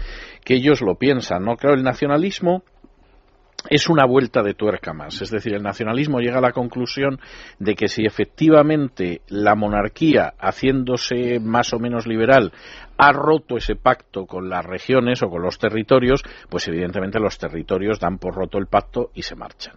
que 0.44 0.54
ellos 0.54 0.80
lo 0.80 0.94
piensan, 0.94 1.44
¿no? 1.44 1.56
Claro, 1.56 1.76
el 1.76 1.82
nacionalismo 1.82 2.62
es 3.68 3.88
una 3.88 4.06
vuelta 4.06 4.42
de 4.42 4.54
tuerca 4.54 4.92
más. 4.92 5.20
Es 5.20 5.30
decir, 5.30 5.54
el 5.54 5.62
nacionalismo 5.62 6.20
llega 6.20 6.38
a 6.38 6.42
la 6.42 6.52
conclusión 6.52 7.18
de 7.58 7.74
que 7.74 7.88
si 7.88 8.04
efectivamente 8.04 9.22
la 9.28 9.54
monarquía, 9.54 10.34
haciéndose 10.38 11.40
más 11.40 11.72
o 11.72 11.78
menos 11.78 12.06
liberal, 12.06 12.52
ha 12.98 13.12
roto 13.12 13.56
ese 13.56 13.76
pacto 13.76 14.26
con 14.26 14.48
las 14.48 14.64
regiones 14.64 15.22
o 15.22 15.30
con 15.30 15.40
los 15.40 15.58
territorios, 15.58 16.22
pues 16.50 16.66
evidentemente 16.68 17.20
los 17.20 17.38
territorios 17.38 18.00
dan 18.00 18.18
por 18.18 18.34
roto 18.34 18.58
el 18.58 18.66
pacto 18.66 19.10
y 19.14 19.22
se 19.22 19.36
marchan. 19.36 19.76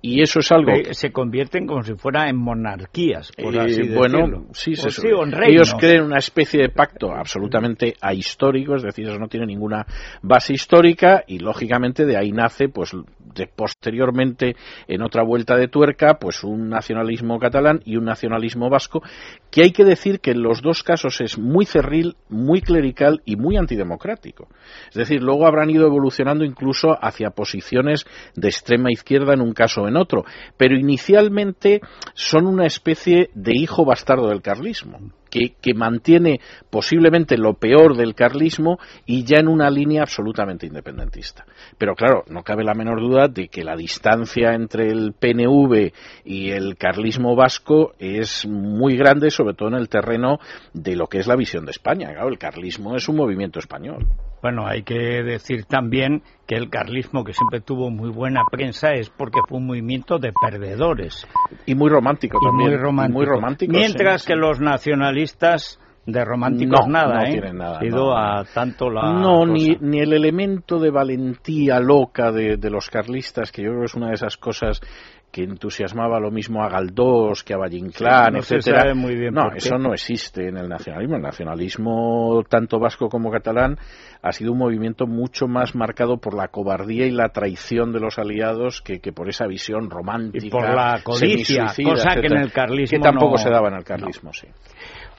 Y 0.00 0.22
eso 0.22 0.38
es 0.38 0.50
algo 0.52 0.72
que 0.82 0.94
se 0.94 1.12
convierten 1.12 1.66
como 1.66 1.82
si 1.82 1.94
fuera 1.94 2.28
en 2.28 2.36
monarquías, 2.36 3.32
por 3.32 3.54
eh, 3.54 3.60
así 3.60 3.88
bueno, 3.88 4.46
sí, 4.52 4.74
se 4.74 4.90
sí, 4.90 5.08
ellos 5.46 5.74
creen 5.78 6.04
una 6.04 6.18
especie 6.18 6.62
de 6.62 6.68
pacto 6.70 7.12
absolutamente 7.12 7.94
ahistórico, 8.00 8.76
es 8.76 8.82
decir, 8.82 9.06
eso 9.06 9.18
no 9.18 9.28
tiene 9.28 9.46
ninguna 9.46 9.84
base 10.22 10.54
histórica 10.54 11.24
y 11.26 11.40
lógicamente 11.40 12.06
de 12.06 12.16
ahí 12.16 12.32
nace, 12.32 12.68
pues 12.68 12.92
de, 13.34 13.46
posteriormente 13.46 14.56
en 14.88 15.02
otra 15.02 15.22
vuelta 15.22 15.56
de 15.56 15.68
tuerca, 15.68 16.14
pues 16.14 16.44
un 16.44 16.68
nacionalismo 16.68 17.38
catalán 17.38 17.80
y 17.84 17.96
un 17.96 18.04
nacionalismo 18.04 18.70
vasco, 18.70 19.02
que 19.50 19.62
hay 19.62 19.72
que 19.72 19.84
decir 19.84 20.20
que 20.20 20.30
en 20.30 20.42
los 20.42 20.62
dos 20.62 20.82
casos 20.82 21.20
es 21.20 21.38
muy 21.38 21.66
cerril, 21.66 22.16
muy 22.28 22.59
clerical 22.60 23.22
y 23.24 23.36
muy 23.36 23.56
antidemocrático. 23.56 24.48
Es 24.88 24.94
decir, 24.94 25.22
luego 25.22 25.46
habrán 25.46 25.70
ido 25.70 25.86
evolucionando 25.86 26.44
incluso 26.44 26.96
hacia 27.00 27.30
posiciones 27.30 28.06
de 28.34 28.48
extrema 28.48 28.90
izquierda 28.90 29.34
en 29.34 29.40
un 29.40 29.52
caso 29.52 29.82
o 29.82 29.88
en 29.88 29.96
otro, 29.96 30.24
pero 30.56 30.76
inicialmente 30.76 31.80
son 32.14 32.46
una 32.46 32.66
especie 32.66 33.30
de 33.34 33.52
hijo 33.54 33.84
bastardo 33.84 34.28
del 34.28 34.42
carlismo 34.42 35.12
que, 35.30 35.74
mantiene 35.74 36.40
posiblemente 36.68 37.38
lo 37.38 37.54
peor 37.54 37.96
del 37.96 38.14
carlismo 38.14 38.78
y 39.06 39.24
ya 39.24 39.38
en 39.38 39.48
una 39.48 39.70
línea 39.70 40.02
absolutamente 40.02 40.66
independentista. 40.66 41.46
Pero 41.78 41.94
claro, 41.94 42.24
no 42.28 42.42
cabe 42.42 42.64
la 42.64 42.74
menor 42.74 43.00
duda 43.00 43.28
de 43.28 43.48
que 43.48 43.64
la 43.64 43.76
distancia 43.76 44.52
entre 44.52 44.90
el 44.90 45.12
PNV 45.12 45.92
y 46.24 46.50
el 46.50 46.76
carlismo 46.76 47.36
vasco 47.36 47.94
es 47.98 48.46
muy 48.46 48.96
grande, 48.96 49.30
sobre 49.30 49.54
todo 49.54 49.68
en 49.68 49.76
el 49.76 49.88
terreno 49.88 50.38
de 50.74 50.96
lo 50.96 51.06
que 51.06 51.18
es 51.18 51.26
la 51.26 51.36
visión 51.36 51.64
de 51.64 51.70
España. 51.70 52.10
el 52.10 52.38
carlismo 52.38 52.96
es 52.96 53.08
un 53.08 53.16
movimiento 53.16 53.58
español. 53.58 54.06
Bueno, 54.42 54.66
hay 54.66 54.82
que 54.82 55.22
decir 55.22 55.64
también 55.64 56.22
que 56.46 56.56
el 56.56 56.70
carlismo, 56.70 57.24
que 57.24 57.32
siempre 57.32 57.60
tuvo 57.60 57.90
muy 57.90 58.10
buena 58.10 58.42
prensa, 58.50 58.92
es 58.92 59.10
porque 59.10 59.40
fue 59.48 59.58
un 59.58 59.66
movimiento 59.66 60.18
de 60.18 60.32
perdedores. 60.32 61.26
Y 61.66 61.74
muy 61.74 61.90
romántico 61.90 62.38
también. 62.42 62.80
Muy 63.12 63.26
romántico. 63.26 63.72
Mientras 63.72 64.24
que 64.24 64.34
los 64.34 64.60
nacionalistas 64.60 65.78
de 66.06 66.24
románticos 66.24 66.86
nada, 66.88 67.20
no 67.20 67.26
¿eh? 67.26 67.32
Tienen 67.32 67.58
nada, 67.58 67.80
no. 67.82 68.16
a 68.16 68.44
tanto 68.44 68.90
la 68.90 69.12
no 69.12 69.44
ni, 69.44 69.76
ni 69.80 70.00
el 70.00 70.12
elemento 70.12 70.78
de 70.78 70.90
valentía 70.90 71.78
loca 71.78 72.32
de, 72.32 72.56
de, 72.56 72.70
los 72.70 72.88
carlistas 72.88 73.52
que 73.52 73.62
yo 73.62 73.68
creo 73.68 73.80
que 73.80 73.86
es 73.86 73.94
una 73.94 74.08
de 74.08 74.14
esas 74.14 74.36
cosas 74.36 74.80
que 75.30 75.44
entusiasmaba 75.44 76.18
lo 76.18 76.30
mismo 76.30 76.62
a 76.62 76.68
Galdós 76.68 77.44
que 77.44 77.54
a 77.54 77.56
Valle 77.56 77.78
Inclán, 77.78 78.36
etcétera. 78.36 78.92
no, 78.94 79.52
eso 79.54 79.78
no 79.78 79.92
existe 79.92 80.48
en 80.48 80.56
el 80.56 80.68
nacionalismo. 80.68 81.16
El 81.16 81.22
nacionalismo, 81.22 82.42
tanto 82.48 82.78
vasco 82.78 83.08
como 83.08 83.30
catalán, 83.30 83.78
ha 84.22 84.32
sido 84.32 84.52
un 84.52 84.58
movimiento 84.58 85.06
mucho 85.06 85.46
más 85.46 85.74
marcado 85.74 86.18
por 86.18 86.34
la 86.34 86.48
cobardía 86.48 87.06
y 87.06 87.10
la 87.10 87.28
traición 87.28 87.92
de 87.92 88.00
los 88.00 88.18
aliados 88.18 88.82
que, 88.82 88.98
por 89.12 89.28
esa 89.28 89.46
visión 89.46 89.88
romántica. 89.88 90.46
Y 90.46 90.50
por 90.50 90.68
la 90.74 91.00
codicia, 91.02 91.66
cosa 91.66 92.20
que 92.20 92.26
en 92.26 92.38
el 92.38 92.52
carlismo 92.52 92.98
que 92.98 93.02
tampoco 93.02 93.38
se 93.38 93.50
daba 93.50 93.68
en 93.68 93.74
el 93.74 93.84
carlismo, 93.84 94.32
sí. 94.32 94.48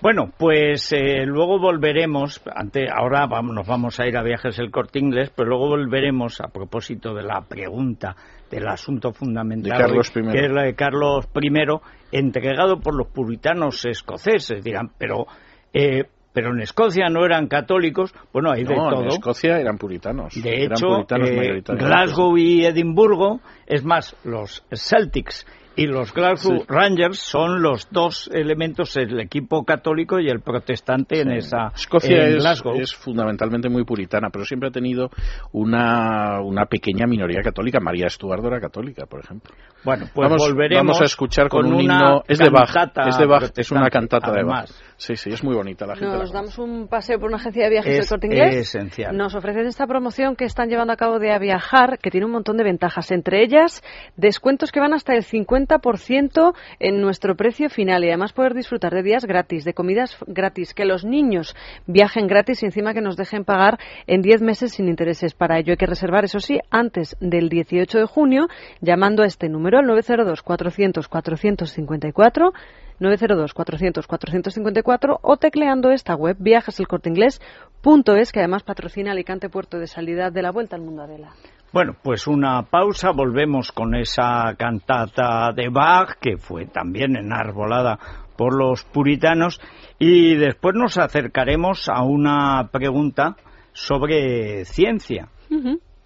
Bueno, 0.01 0.31
pues 0.35 0.91
eh, 0.93 1.25
luego 1.27 1.59
volveremos, 1.59 2.41
ante, 2.55 2.87
ahora 2.89 3.27
vamos, 3.27 3.53
nos 3.53 3.67
vamos 3.67 3.99
a 3.99 4.07
ir 4.07 4.17
a 4.17 4.23
viajes 4.23 4.57
el 4.57 4.71
corte 4.71 4.97
inglés, 4.97 5.31
pero 5.35 5.49
luego 5.49 5.67
volveremos 5.67 6.41
a 6.41 6.47
propósito 6.47 7.13
de 7.13 7.21
la 7.21 7.41
pregunta 7.41 8.15
del 8.49 8.67
asunto 8.67 9.13
fundamental, 9.13 9.91
que 10.11 10.45
es 10.45 10.51
la 10.51 10.63
de 10.63 10.73
Carlos 10.73 11.29
I, 11.35 12.17
entregado 12.17 12.79
por 12.79 12.95
los 12.95 13.07
puritanos 13.07 13.85
escoceses, 13.85 14.63
dirán, 14.63 14.91
pero... 14.97 15.27
Eh, 15.73 16.05
pero 16.33 16.53
en 16.53 16.61
Escocia 16.61 17.09
no 17.09 17.25
eran 17.25 17.47
católicos, 17.47 18.13
bueno, 18.31 18.51
hay 18.51 18.63
de 18.63 18.73
todo. 18.73 19.01
En 19.01 19.07
Escocia 19.09 19.59
eran 19.59 19.77
puritanos. 19.77 20.33
De 20.41 20.63
hecho, 20.63 21.05
eh, 21.17 21.61
Glasgow 21.61 22.37
y 22.37 22.63
Edimburgo, 22.65 23.41
es 23.67 23.83
más, 23.83 24.15
los 24.23 24.63
Celtics 24.71 25.45
y 25.75 25.87
los 25.87 26.13
Glasgow 26.13 26.65
Rangers 26.67 27.19
son 27.19 27.61
los 27.61 27.89
dos 27.91 28.29
elementos, 28.33 28.97
el 28.97 29.19
equipo 29.19 29.63
católico 29.63 30.19
y 30.19 30.27
el 30.27 30.41
protestante 30.41 31.21
en 31.21 31.31
esa 31.31 31.71
Escocia 31.73 32.27
en 32.27 32.37
es, 32.37 32.63
es, 32.75 32.93
fundamentalmente 32.93 33.69
muy 33.69 33.85
puritana, 33.85 34.29
pero 34.31 34.43
siempre 34.43 34.69
ha 34.69 34.71
tenido 34.71 35.09
una, 35.53 36.41
una 36.41 36.65
pequeña 36.65 37.07
minoría 37.07 37.41
católica. 37.41 37.79
María 37.79 38.07
Estuardo 38.07 38.47
era 38.47 38.59
católica, 38.59 39.05
por 39.05 39.21
ejemplo. 39.21 39.53
Bueno, 39.83 40.07
pues 40.13 40.29
volveremos 40.37 40.85
vamos 40.85 41.01
a 41.01 41.05
escuchar 41.05 41.47
con, 41.47 41.65
un 41.65 41.79
himno. 41.79 42.23
Es 42.27 42.37
de 42.37 42.49
Bach, 42.49 42.75
es 43.07 43.17
de 43.17 43.25
Bach, 43.25 43.51
es 43.55 43.71
una 43.71 43.89
cantata 43.89 44.31
de 44.31 44.43
Bach. 44.43 44.69
Sí, 45.01 45.15
sí, 45.15 45.31
es 45.31 45.43
muy 45.43 45.55
bonita 45.55 45.87
la 45.87 45.95
gente. 45.95 46.15
Nos 46.15 46.31
damos 46.31 46.59
un 46.59 46.87
paseo 46.87 47.17
por 47.17 47.29
una 47.29 47.37
agencia 47.37 47.63
de 47.63 47.71
viajes 47.71 47.97
del 47.97 48.07
Corte 48.07 48.27
Inglés. 48.27 48.55
esencial. 48.55 49.17
Nos 49.17 49.33
ofrecen 49.33 49.65
esta 49.65 49.87
promoción 49.87 50.35
que 50.35 50.45
están 50.45 50.69
llevando 50.69 50.93
a 50.93 50.95
cabo 50.95 51.17
de 51.17 51.31
a 51.31 51.39
viajar, 51.39 51.97
que 51.97 52.11
tiene 52.11 52.27
un 52.27 52.33
montón 52.33 52.55
de 52.55 52.63
ventajas. 52.63 53.09
Entre 53.09 53.43
ellas, 53.43 53.81
descuentos 54.15 54.71
que 54.71 54.79
van 54.79 54.93
hasta 54.93 55.15
el 55.15 55.23
50% 55.23 56.53
en 56.79 57.01
nuestro 57.01 57.35
precio 57.35 57.71
final 57.71 58.03
y 58.03 58.09
además 58.09 58.31
poder 58.33 58.53
disfrutar 58.53 58.93
de 58.93 59.01
días 59.01 59.25
gratis, 59.25 59.65
de 59.65 59.73
comidas 59.73 60.17
gratis, 60.27 60.75
que 60.75 60.85
los 60.85 61.03
niños 61.03 61.55
viajen 61.87 62.27
gratis 62.27 62.61
y 62.61 62.67
encima 62.67 62.93
que 62.93 63.01
nos 63.01 63.17
dejen 63.17 63.43
pagar 63.43 63.79
en 64.05 64.21
10 64.21 64.43
meses 64.43 64.73
sin 64.73 64.87
intereses. 64.87 65.33
Para 65.33 65.57
ello 65.57 65.71
hay 65.71 65.77
que 65.77 65.87
reservar, 65.87 66.25
eso 66.25 66.39
sí, 66.39 66.59
antes 66.69 67.17
del 67.19 67.49
18 67.49 67.97
de 67.97 68.05
junio, 68.05 68.49
llamando 68.81 69.23
a 69.23 69.25
este 69.25 69.49
número 69.49 69.79
al 69.79 69.87
902 69.87 70.43
400 70.43 71.07
454 71.07 72.53
902-400-454 73.01 75.19
o 75.21 75.37
tecleando 75.37 75.91
esta 75.91 76.15
web 76.15 76.37
viajeselcorteinglés.es 76.39 78.31
que 78.31 78.39
además 78.39 78.63
patrocina 78.63 79.11
Alicante 79.11 79.49
Puerto 79.49 79.79
de 79.79 79.87
Salida 79.87 80.29
de 80.29 80.41
la 80.41 80.51
Vuelta 80.51 80.75
al 80.75 80.83
Mundo 80.83 81.03
Adela. 81.03 81.31
Bueno, 81.73 81.95
pues 82.01 82.27
una 82.27 82.63
pausa, 82.63 83.11
volvemos 83.11 83.71
con 83.71 83.95
esa 83.95 84.55
cantata 84.57 85.51
de 85.55 85.69
Bach 85.69 86.17
que 86.19 86.37
fue 86.37 86.65
también 86.65 87.15
enarbolada 87.15 87.97
por 88.37 88.57
los 88.57 88.83
puritanos 88.83 89.59
y 89.97 90.35
después 90.35 90.75
nos 90.75 90.97
acercaremos 90.97 91.87
a 91.89 92.03
una 92.03 92.69
pregunta 92.71 93.35
sobre 93.73 94.65
ciencia 94.65 95.29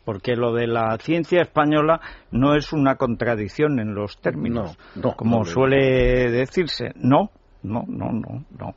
porque 0.05 0.35
lo 0.35 0.53
de 0.53 0.67
la 0.67 0.97
ciencia 0.99 1.41
española 1.41 1.99
no 2.31 2.55
es 2.55 2.71
una 2.71 2.95
contradicción 2.95 3.79
en 3.79 3.95
los 3.95 4.21
términos, 4.21 4.77
como 5.17 5.43
suele 5.43 6.31
decirse. 6.31 6.91
No, 6.95 7.31
no, 7.63 7.83
no, 7.87 8.11
no, 8.11 8.45
no. 8.57 8.75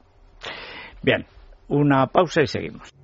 Bien, 1.02 1.26
una 1.68 2.06
pausa 2.06 2.42
y 2.42 2.46
seguimos. 2.46 2.97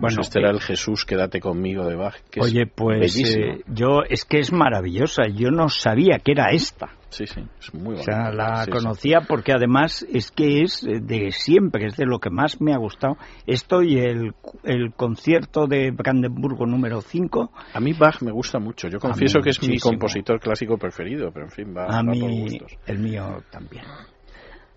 Bueno, 0.00 0.16
pues 0.16 0.28
este 0.28 0.40
era 0.40 0.50
el 0.50 0.60
Jesús, 0.60 1.04
quédate 1.04 1.40
conmigo 1.40 1.84
de 1.84 1.96
Bach. 1.96 2.14
Que 2.30 2.40
Oye, 2.40 2.66
pues 2.66 3.16
eh, 3.18 3.62
yo 3.66 4.02
es 4.08 4.24
que 4.24 4.38
es 4.38 4.52
maravillosa. 4.52 5.24
Yo 5.28 5.50
no 5.50 5.68
sabía 5.68 6.18
que 6.18 6.32
era 6.32 6.50
esta. 6.50 6.88
Sí, 7.10 7.26
sí, 7.26 7.40
es 7.58 7.72
muy 7.72 7.94
bonita. 7.94 8.00
O 8.00 8.04
sea, 8.04 8.32
la 8.32 8.66
conocía 8.66 9.20
porque 9.26 9.52
además 9.52 10.06
es 10.12 10.30
que 10.30 10.62
es 10.62 10.82
de 10.82 11.30
siempre, 11.30 11.86
es 11.86 11.96
de 11.96 12.04
lo 12.04 12.18
que 12.18 12.30
más 12.30 12.60
me 12.60 12.74
ha 12.74 12.76
gustado. 12.76 13.16
Esto 13.46 13.82
y 13.82 13.98
el, 13.98 14.34
el 14.64 14.92
concierto 14.94 15.66
de 15.66 15.90
Brandenburgo 15.90 16.66
número 16.66 17.00
5. 17.00 17.50
A 17.72 17.80
mí 17.80 17.92
Bach 17.94 18.20
me 18.20 18.30
gusta 18.30 18.58
mucho. 18.58 18.88
Yo 18.88 18.98
confieso 18.98 19.40
que 19.40 19.50
es 19.50 19.62
mi 19.66 19.78
compositor 19.78 20.38
clásico 20.38 20.76
preferido, 20.76 21.30
pero 21.32 21.46
en 21.46 21.52
fin, 21.52 21.74
va, 21.74 21.86
a 21.86 22.02
mí, 22.02 22.60
el 22.86 22.98
mío 22.98 23.42
también. 23.50 23.84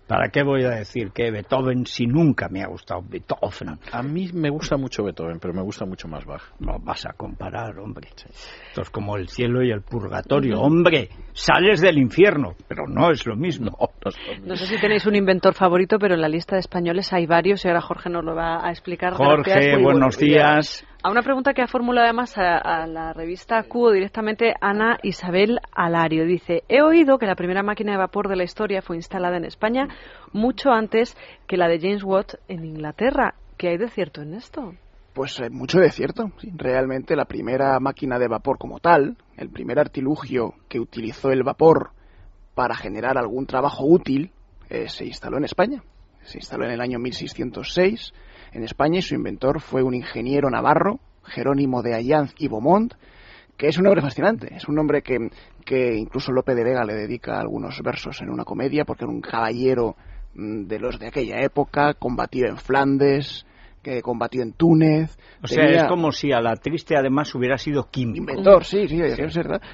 ¿Para 0.06 0.28
qué 0.28 0.42
voy 0.42 0.64
a 0.64 0.70
decir 0.70 1.10
que 1.12 1.30
Beethoven 1.30 1.86
si 1.86 2.06
nunca 2.06 2.48
me 2.48 2.62
ha 2.62 2.66
gustado 2.66 3.02
Beethoven? 3.08 3.78
A 3.92 4.02
mí 4.02 4.28
me 4.32 4.50
gusta 4.50 4.76
mucho 4.76 5.04
Beethoven, 5.04 5.38
pero 5.40 5.54
me 5.54 5.62
gusta 5.62 5.86
mucho 5.86 6.08
más 6.08 6.24
Bach. 6.24 6.42
No 6.58 6.78
vas 6.80 7.06
a 7.06 7.12
comparar, 7.12 7.78
hombre. 7.78 8.08
Esto 8.08 8.82
es 8.82 8.90
como 8.90 9.16
el 9.16 9.28
cielo 9.28 9.62
y 9.62 9.70
el 9.70 9.82
purgatorio. 9.82 10.60
Hombre, 10.60 11.08
sales 11.32 11.80
del 11.80 11.98
infierno, 11.98 12.54
pero 12.68 12.86
no 12.86 13.10
es 13.10 13.26
lo 13.26 13.36
mismo. 13.36 13.70
No, 14.44 14.56
sé 14.56 14.66
si 14.66 14.80
tenéis 14.80 15.06
un 15.06 15.14
inventor 15.14 15.54
favorito, 15.54 15.98
pero 15.98 16.14
en 16.14 16.20
la 16.20 16.28
lista 16.28 16.56
de 16.56 16.60
españoles 16.60 17.12
hay 17.12 17.26
varios 17.26 17.64
y 17.64 17.68
ahora 17.68 17.80
Jorge 17.80 18.10
nos 18.10 18.24
lo 18.24 18.34
va 18.34 18.66
a 18.66 18.70
explicar. 18.70 19.14
Jorge, 19.14 19.76
buenos 19.82 20.18
días. 20.18 20.84
A 21.04 21.10
una 21.10 21.22
pregunta 21.22 21.52
que 21.52 21.62
ha 21.62 21.66
formulado 21.66 22.04
además 22.04 22.38
a, 22.38 22.86
la 22.86 23.12
revista 23.12 23.60
Cubo 23.64 23.90
directamente 23.90 24.54
Ana 24.60 24.98
Isabel 25.02 25.58
Alario. 25.72 26.24
Dice, 26.24 26.62
he 26.68 26.80
oído 26.80 27.18
que 27.18 27.26
la 27.26 27.34
primera 27.34 27.64
máquina 27.64 27.90
de 27.90 27.98
vapor 27.98 28.28
de 28.28 28.36
la 28.36 28.44
historia 28.44 28.82
fue 28.82 28.94
instalada 28.94 29.36
en 29.36 29.44
España 29.44 29.88
mucho 30.32 30.70
antes 30.70 31.16
que 31.48 31.56
la 31.56 31.66
de 31.66 31.80
James 31.80 32.04
Watt 32.04 32.34
en 32.46 32.64
Inglaterra. 32.64 33.34
¿Qué 33.56 33.70
hay 33.70 33.78
de 33.78 33.88
cierto 33.88 34.22
en 34.22 34.34
esto? 34.34 34.74
Pues 35.12 35.40
eh, 35.40 35.50
mucho 35.50 35.80
de 35.80 35.90
cierto. 35.90 36.30
realmente 36.54 37.16
la 37.16 37.24
primera 37.24 37.80
máquina 37.80 38.20
de 38.20 38.28
vapor 38.28 38.58
como 38.58 38.78
tal, 38.78 39.16
el 39.36 39.48
primer 39.50 39.80
artilugio 39.80 40.54
que 40.68 40.78
utilizó 40.78 41.32
el 41.32 41.42
vapor 41.42 41.90
para 42.54 42.76
generar 42.76 43.18
algún 43.18 43.46
trabajo 43.46 43.84
útil, 43.84 44.30
eh, 44.70 44.88
se 44.88 45.04
instaló 45.04 45.38
en 45.38 45.44
España. 45.44 45.82
Se 46.22 46.38
instaló 46.38 46.64
en 46.64 46.70
el 46.70 46.80
año 46.80 47.00
1606 47.00 48.12
en 48.52 48.64
España 48.64 48.98
y 48.98 49.02
su 49.02 49.14
inventor 49.14 49.60
fue 49.60 49.82
un 49.82 49.94
ingeniero 49.94 50.50
navarro, 50.50 51.00
Jerónimo 51.24 51.82
de 51.82 51.94
Allanz 51.94 52.34
y 52.38 52.48
Beaumont, 52.48 52.94
que 53.56 53.68
es 53.68 53.78
un 53.78 53.84
nombre 53.84 54.02
fascinante. 54.02 54.54
Es 54.54 54.68
un 54.68 54.74
nombre 54.74 55.02
que, 55.02 55.30
que 55.64 55.94
incluso 55.94 56.32
Lope 56.32 56.54
de 56.54 56.64
Vega 56.64 56.84
le 56.84 56.94
dedica 56.94 57.38
algunos 57.38 57.80
versos 57.82 58.20
en 58.20 58.30
una 58.30 58.44
comedia, 58.44 58.84
porque 58.84 59.04
era 59.04 59.12
un 59.12 59.20
caballero 59.20 59.96
mm, 60.34 60.64
de 60.64 60.78
los 60.78 60.98
de 60.98 61.08
aquella 61.08 61.40
época, 61.40 61.94
combatió 61.94 62.46
en 62.46 62.56
Flandes, 62.56 63.46
que 63.82 64.00
combatió 64.00 64.42
en 64.42 64.52
Túnez. 64.52 65.18
O 65.42 65.46
sea, 65.46 65.64
es 65.66 65.84
como 65.84 66.12
si 66.12 66.32
a 66.32 66.40
la 66.40 66.54
triste 66.56 66.96
además 66.96 67.34
hubiera 67.34 67.58
sido 67.58 67.88
químico. 67.90 68.30
Inventor, 68.30 68.64
sí, 68.64 68.86
sí, 68.88 68.96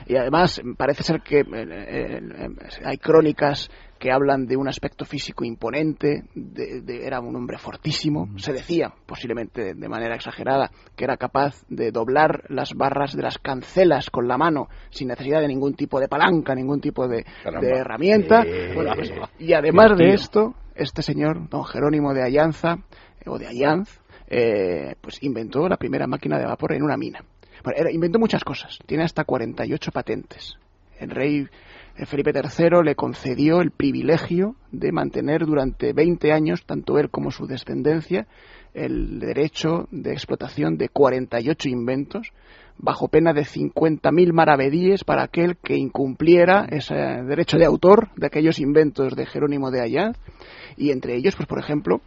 Y 0.06 0.16
además 0.16 0.60
parece 0.76 1.02
ser 1.02 1.20
que 1.20 1.40
eh, 1.40 1.44
eh, 1.44 2.20
eh, 2.20 2.48
hay 2.84 2.96
crónicas 2.96 3.70
que 3.98 4.12
hablan 4.12 4.46
de 4.46 4.56
un 4.56 4.68
aspecto 4.68 5.04
físico 5.04 5.44
imponente, 5.44 6.24
de, 6.34 7.06
era 7.06 7.20
un 7.20 7.34
hombre 7.36 7.58
fortísimo, 7.58 8.28
se 8.36 8.52
decía, 8.52 8.92
posiblemente 9.06 9.74
de 9.74 9.88
manera 9.88 10.14
exagerada, 10.14 10.70
que 10.96 11.04
era 11.04 11.16
capaz 11.16 11.64
de 11.68 11.90
doblar 11.90 12.44
las 12.48 12.74
barras 12.74 13.14
de 13.14 13.22
las 13.22 13.38
cancelas 13.38 14.10
con 14.10 14.28
la 14.28 14.38
mano 14.38 14.68
sin 14.90 15.08
necesidad 15.08 15.40
de 15.40 15.48
ningún 15.48 15.74
tipo 15.74 16.00
de 16.00 16.08
palanca, 16.08 16.54
ningún 16.54 16.80
tipo 16.80 17.08
de, 17.08 17.24
herramienta. 17.44 18.44
Pues, 18.74 19.12
y 19.38 19.52
además 19.52 19.96
de 19.98 20.14
esto, 20.14 20.54
este 20.74 21.02
señor, 21.02 21.48
don 21.48 21.64
Jerónimo 21.64 22.14
de 22.14 22.22
Allanza, 22.22 22.78
o 23.26 23.38
de 23.38 23.46
Allanz, 23.46 24.00
eh, 24.28 24.94
pues 25.00 25.22
inventó 25.22 25.68
la 25.68 25.76
primera 25.76 26.06
máquina 26.06 26.38
de 26.38 26.46
vapor 26.46 26.72
en 26.72 26.82
una 26.82 26.96
mina. 26.96 27.24
inventó 27.90 28.18
muchas 28.18 28.44
cosas, 28.44 28.78
tiene 28.86 29.04
hasta 29.04 29.24
48 29.24 29.90
patentes. 29.90 30.56
El 30.98 31.10
rey 31.10 31.46
Felipe 32.06 32.32
III 32.32 32.82
le 32.84 32.94
concedió 32.94 33.60
el 33.60 33.72
privilegio 33.72 34.54
de 34.70 34.92
mantener 34.92 35.44
durante 35.46 35.92
20 35.92 36.32
años, 36.32 36.64
tanto 36.64 36.98
él 36.98 37.10
como 37.10 37.30
su 37.30 37.46
descendencia, 37.46 38.28
el 38.72 39.18
derecho 39.18 39.88
de 39.90 40.12
explotación 40.12 40.76
de 40.76 40.88
48 40.88 41.68
inventos, 41.68 42.32
bajo 42.76 43.08
pena 43.08 43.32
de 43.32 43.42
50.000 43.42 44.32
maravedíes 44.32 45.02
para 45.02 45.24
aquel 45.24 45.56
que 45.56 45.76
incumpliera 45.76 46.66
ese 46.70 46.94
derecho 46.94 47.58
de 47.58 47.64
autor 47.64 48.10
de 48.16 48.26
aquellos 48.26 48.60
inventos 48.60 49.16
de 49.16 49.26
Jerónimo 49.26 49.72
de 49.72 49.80
Allanz, 49.80 50.18
y 50.76 50.90
entre 50.92 51.16
ellos, 51.16 51.34
pues 51.34 51.48
por 51.48 51.58
ejemplo, 51.58 52.00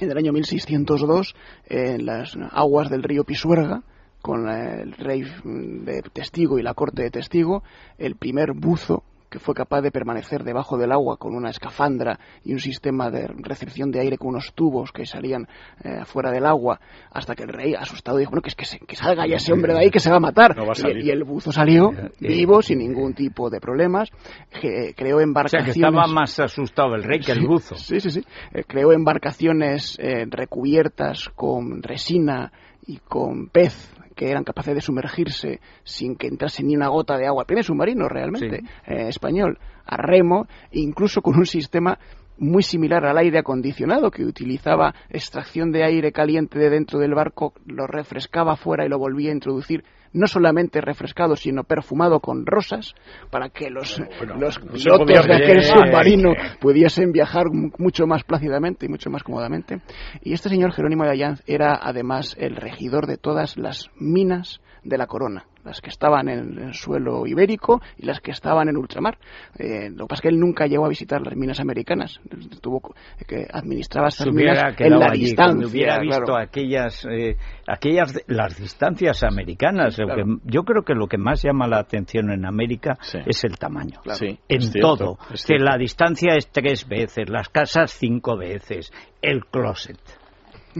en 0.00 0.10
el 0.10 0.18
año 0.18 0.32
1602, 0.32 1.36
en 1.66 2.06
las 2.06 2.36
aguas 2.50 2.90
del 2.90 3.04
río 3.04 3.22
Pisuerga, 3.22 3.82
con 4.20 4.48
el 4.48 4.92
rey 4.92 5.24
de 5.44 6.02
testigo 6.12 6.58
y 6.58 6.62
la 6.62 6.74
corte 6.74 7.02
de 7.02 7.10
testigo, 7.10 7.62
el 7.98 8.16
primer 8.16 8.52
buzo 8.52 9.04
que 9.32 9.38
fue 9.38 9.54
capaz 9.54 9.80
de 9.80 9.90
permanecer 9.90 10.44
debajo 10.44 10.76
del 10.76 10.92
agua 10.92 11.16
con 11.16 11.34
una 11.34 11.48
escafandra 11.48 12.20
y 12.44 12.52
un 12.52 12.58
sistema 12.58 13.10
de 13.10 13.26
recepción 13.28 13.90
de 13.90 14.00
aire 14.00 14.18
con 14.18 14.28
unos 14.28 14.52
tubos 14.52 14.92
que 14.92 15.06
salían 15.06 15.48
eh, 15.82 16.00
afuera 16.02 16.30
del 16.30 16.44
agua, 16.44 16.78
hasta 17.10 17.34
que 17.34 17.44
el 17.44 17.48
rey, 17.48 17.74
asustado, 17.74 18.18
dijo, 18.18 18.30
bueno, 18.32 18.42
que, 18.42 18.50
es 18.50 18.78
que, 18.86 18.94
salga 18.94 19.26
ya 19.26 19.36
ese 19.36 19.54
hombre 19.54 19.72
de 19.72 19.80
ahí 19.80 19.90
que 19.90 20.00
se 20.00 20.10
va 20.10 20.16
a 20.16 20.20
matar. 20.20 20.54
y, 21.00 21.08
el 21.08 21.24
buzo 21.24 21.50
salió 21.50 21.92
vivo, 22.20 22.60
sin 22.60 22.80
ningún 22.80 23.14
tipo 23.14 23.48
de 23.48 23.58
problemas, 23.58 24.10
creó 24.50 25.18
embarcaciones... 25.20 25.70
O 25.70 25.72
sea, 25.72 25.90
que 25.90 25.96
estaba 25.96 26.06
más 26.12 26.38
asustado 26.38 26.94
el 26.94 27.02
rey 27.02 27.20
que 27.20 27.32
el 27.32 27.46
buzo. 27.46 27.74
Sí, 27.76 28.00
sí, 28.00 28.10
sí. 28.10 28.22
Eh, 28.52 28.64
creó 28.66 28.92
embarcaciones 28.92 29.98
eh, 29.98 30.26
recubiertas 30.28 31.30
con 31.30 31.82
resina 31.82 32.52
y 32.86 32.98
con 32.98 33.48
pez 33.48 33.94
que 34.22 34.30
eran 34.30 34.44
capaces 34.44 34.74
de 34.74 34.80
sumergirse 34.80 35.60
sin 35.82 36.14
que 36.14 36.28
entrase 36.28 36.62
ni 36.62 36.76
una 36.76 36.86
gota 36.88 37.18
de 37.18 37.26
agua. 37.26 37.42
El 37.42 37.46
primer 37.46 37.64
submarino 37.64 38.08
realmente 38.08 38.62
eh, 38.86 39.08
español 39.08 39.58
a 39.84 39.96
remo, 39.96 40.46
incluso 40.70 41.22
con 41.22 41.36
un 41.36 41.46
sistema 41.46 41.98
muy 42.38 42.62
similar 42.62 43.04
al 43.04 43.18
aire 43.18 43.40
acondicionado, 43.40 44.12
que 44.12 44.24
utilizaba 44.24 44.94
extracción 45.10 45.72
de 45.72 45.84
aire 45.84 46.12
caliente 46.12 46.58
de 46.58 46.70
dentro 46.70 47.00
del 47.00 47.14
barco, 47.14 47.52
lo 47.66 47.88
refrescaba 47.88 48.54
fuera 48.54 48.86
y 48.86 48.88
lo 48.88 48.98
volvía 48.98 49.30
a 49.30 49.34
introducir 49.34 49.84
no 50.12 50.26
solamente 50.26 50.80
refrescado, 50.80 51.36
sino 51.36 51.64
perfumado 51.64 52.20
con 52.20 52.46
rosas, 52.46 52.94
para 53.30 53.48
que 53.48 53.70
los, 53.70 54.00
los 54.38 54.58
pilotos 54.58 55.26
de 55.26 55.34
aquel 55.34 55.62
submarino 55.62 56.32
pudiesen 56.60 57.12
viajar 57.12 57.46
mucho 57.50 58.06
más 58.06 58.24
plácidamente 58.24 58.86
y 58.86 58.88
mucho 58.88 59.10
más 59.10 59.22
cómodamente. 59.22 59.80
Y 60.22 60.32
este 60.32 60.48
señor 60.48 60.72
Jerónimo 60.72 61.04
de 61.04 61.10
Allanz 61.10 61.42
era 61.46 61.78
además 61.80 62.36
el 62.38 62.56
regidor 62.56 63.06
de 63.06 63.16
todas 63.16 63.56
las 63.56 63.90
minas 63.98 64.60
de 64.82 64.98
la 64.98 65.06
corona 65.06 65.46
las 65.64 65.80
que 65.80 65.90
estaban 65.90 66.28
en 66.28 66.58
el 66.58 66.74
suelo 66.74 67.26
ibérico 67.26 67.80
y 67.96 68.06
las 68.06 68.20
que 68.20 68.30
estaban 68.30 68.68
en 68.68 68.76
ultramar. 68.76 69.18
Eh, 69.58 69.90
lo 69.90 70.04
que 70.04 70.08
pasa 70.08 70.20
es 70.20 70.22
que 70.22 70.28
él 70.28 70.40
nunca 70.40 70.66
llegó 70.66 70.86
a 70.86 70.88
visitar 70.88 71.20
las 71.22 71.36
minas 71.36 71.60
americanas, 71.60 72.20
tuvo 72.60 72.94
que 73.26 73.46
administraba 73.52 74.08
estas 74.08 74.28
minas 74.28 74.74
en 74.78 74.98
la 74.98 75.10
distancia. 75.12 75.66
hubiera 75.66 75.98
visto 75.98 76.36
aquellas, 76.36 77.06
eh, 77.10 77.36
aquellas 77.66 78.22
las 78.26 78.58
distancias 78.58 79.22
americanas, 79.22 79.96
yo 80.44 80.62
creo 80.64 80.82
que 80.82 80.94
lo 80.94 81.06
que 81.06 81.18
más 81.18 81.42
llama 81.42 81.66
la 81.66 81.78
atención 81.78 82.30
en 82.30 82.44
América 82.44 82.98
es 83.26 83.44
el 83.44 83.58
tamaño. 83.58 84.00
en 84.48 84.72
todo, 84.80 85.18
que 85.46 85.58
la 85.58 85.76
distancia 85.76 86.34
es 86.36 86.48
tres 86.48 86.86
veces, 86.88 87.28
las 87.28 87.48
casas 87.48 87.92
cinco 87.92 88.36
veces, 88.36 88.92
el 89.20 89.44
closet. 89.46 89.98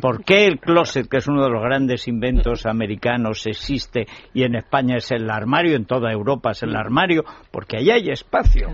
¿Por 0.01 0.25
qué 0.25 0.47
el 0.47 0.59
closet, 0.59 1.09
que 1.09 1.19
es 1.19 1.29
uno 1.29 1.45
de 1.45 1.51
los 1.51 1.63
grandes 1.63 2.09
inventos 2.09 2.65
americanos, 2.67 3.47
existe 3.47 4.07
y 4.33 4.45
en 4.45 4.55
España 4.55 4.97
es 4.97 5.11
el 5.11 5.31
armario, 5.31 5.77
en 5.77 5.85
toda 5.85 6.11
Europa 6.11 6.53
es 6.53 6.63
el 6.63 6.75
armario? 6.75 7.25
Porque 7.51 7.77
allá 7.77 7.95
hay 7.95 8.11
espacio. 8.11 8.69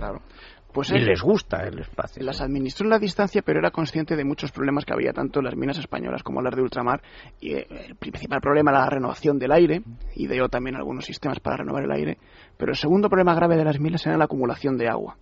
Pues 0.72 0.90
y 0.90 0.98
les 0.98 1.22
gusta 1.22 1.66
el 1.66 1.80
espacio. 1.80 2.22
Las 2.22 2.40
administró 2.40 2.84
en 2.84 2.90
la 2.90 2.98
distancia, 2.98 3.42
pero 3.42 3.58
era 3.58 3.70
consciente 3.70 4.14
de 4.16 4.24
muchos 4.24 4.52
problemas 4.52 4.84
que 4.84 4.92
había 4.92 5.12
tanto 5.12 5.40
en 5.40 5.46
las 5.46 5.56
minas 5.56 5.78
españolas 5.78 6.22
como 6.22 6.40
en 6.40 6.44
las 6.44 6.54
de 6.54 6.62
ultramar. 6.62 7.02
Y 7.40 7.54
eh, 7.54 7.66
el 7.88 7.96
principal 7.96 8.40
problema 8.40 8.70
era 8.70 8.80
la 8.80 8.90
renovación 8.90 9.38
del 9.38 9.52
aire, 9.52 9.82
ideó 10.14 10.48
también 10.48 10.76
algunos 10.76 11.06
sistemas 11.06 11.40
para 11.40 11.56
renovar 11.56 11.84
el 11.84 11.90
aire. 11.90 12.18
Pero 12.56 12.72
el 12.72 12.76
segundo 12.76 13.08
problema 13.08 13.34
grave 13.34 13.56
de 13.56 13.64
las 13.64 13.80
minas 13.80 14.06
era 14.06 14.18
la 14.18 14.26
acumulación 14.26 14.76
de 14.76 14.88
agua, 14.88 15.16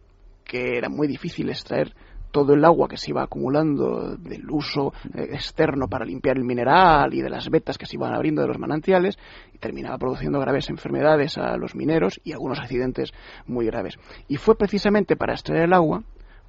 que 0.45 0.77
era 0.77 0.89
muy 0.89 1.07
difícil 1.07 1.49
extraer 1.49 1.95
todo 2.31 2.55
el 2.55 2.65
agua 2.65 2.89
que 2.89 2.97
se 2.97 3.11
iba 3.11 3.23
acumulando 3.23 4.17
del 4.17 4.51
uso 4.51 4.93
eh, 5.15 5.29
externo 5.33 5.89
para 5.89 6.05
limpiar 6.05 6.37
el 6.37 6.45
mineral 6.45 7.15
y 7.15 7.23
de 7.23 7.31
las 7.31 7.49
vetas 7.51 7.79
que 7.79 7.87
se 7.87 7.97
iban 7.97 8.15
abriendo 8.15 8.43
de 8.43 8.49
los 8.49 8.59
manantiales 8.59 9.19
y 9.55 9.59
terminaba 9.59 9.99
produciendo 9.99 10.41
graves 10.41 10.69
enfermedades 10.69 11.39
a 11.39 11.57
los 11.57 11.75
mineros 11.75 12.21
y 12.25 12.33
algunos 12.33 12.59
accidentes 12.59 13.13
muy 13.47 13.67
graves. 13.67 13.99
Y 14.29 14.37
fue 14.37 14.57
precisamente 14.57 15.17
para 15.17 15.35
extraer 15.35 15.65
el 15.65 15.73
agua 15.73 16.03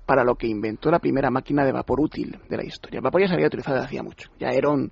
para 0.05 0.23
lo 0.23 0.35
que 0.35 0.47
inventó 0.47 0.89
la 0.89 0.99
primera 0.99 1.29
máquina 1.29 1.65
de 1.65 1.73
vapor 1.73 1.99
útil 1.99 2.39
de 2.49 2.57
la 2.57 2.63
historia. 2.63 2.99
El 2.99 3.03
vapor 3.03 3.21
ya 3.21 3.27
se 3.27 3.33
había 3.33 3.47
utilizado 3.47 3.75
desde 3.75 3.87
hacía 3.87 4.03
mucho. 4.03 4.29
Ya 4.39 4.51
Herón 4.51 4.91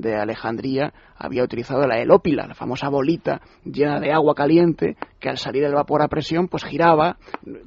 de 0.00 0.16
Alejandría 0.16 0.92
había 1.16 1.42
utilizado 1.42 1.86
la 1.86 1.98
elópila, 1.98 2.46
la 2.46 2.54
famosa 2.54 2.88
bolita 2.88 3.40
llena 3.64 4.00
de 4.00 4.12
agua 4.12 4.34
caliente 4.34 4.96
que 5.18 5.28
al 5.28 5.38
salir 5.38 5.64
el 5.64 5.74
vapor 5.74 6.02
a 6.02 6.08
presión 6.08 6.48
pues 6.48 6.64
giraba, 6.64 7.16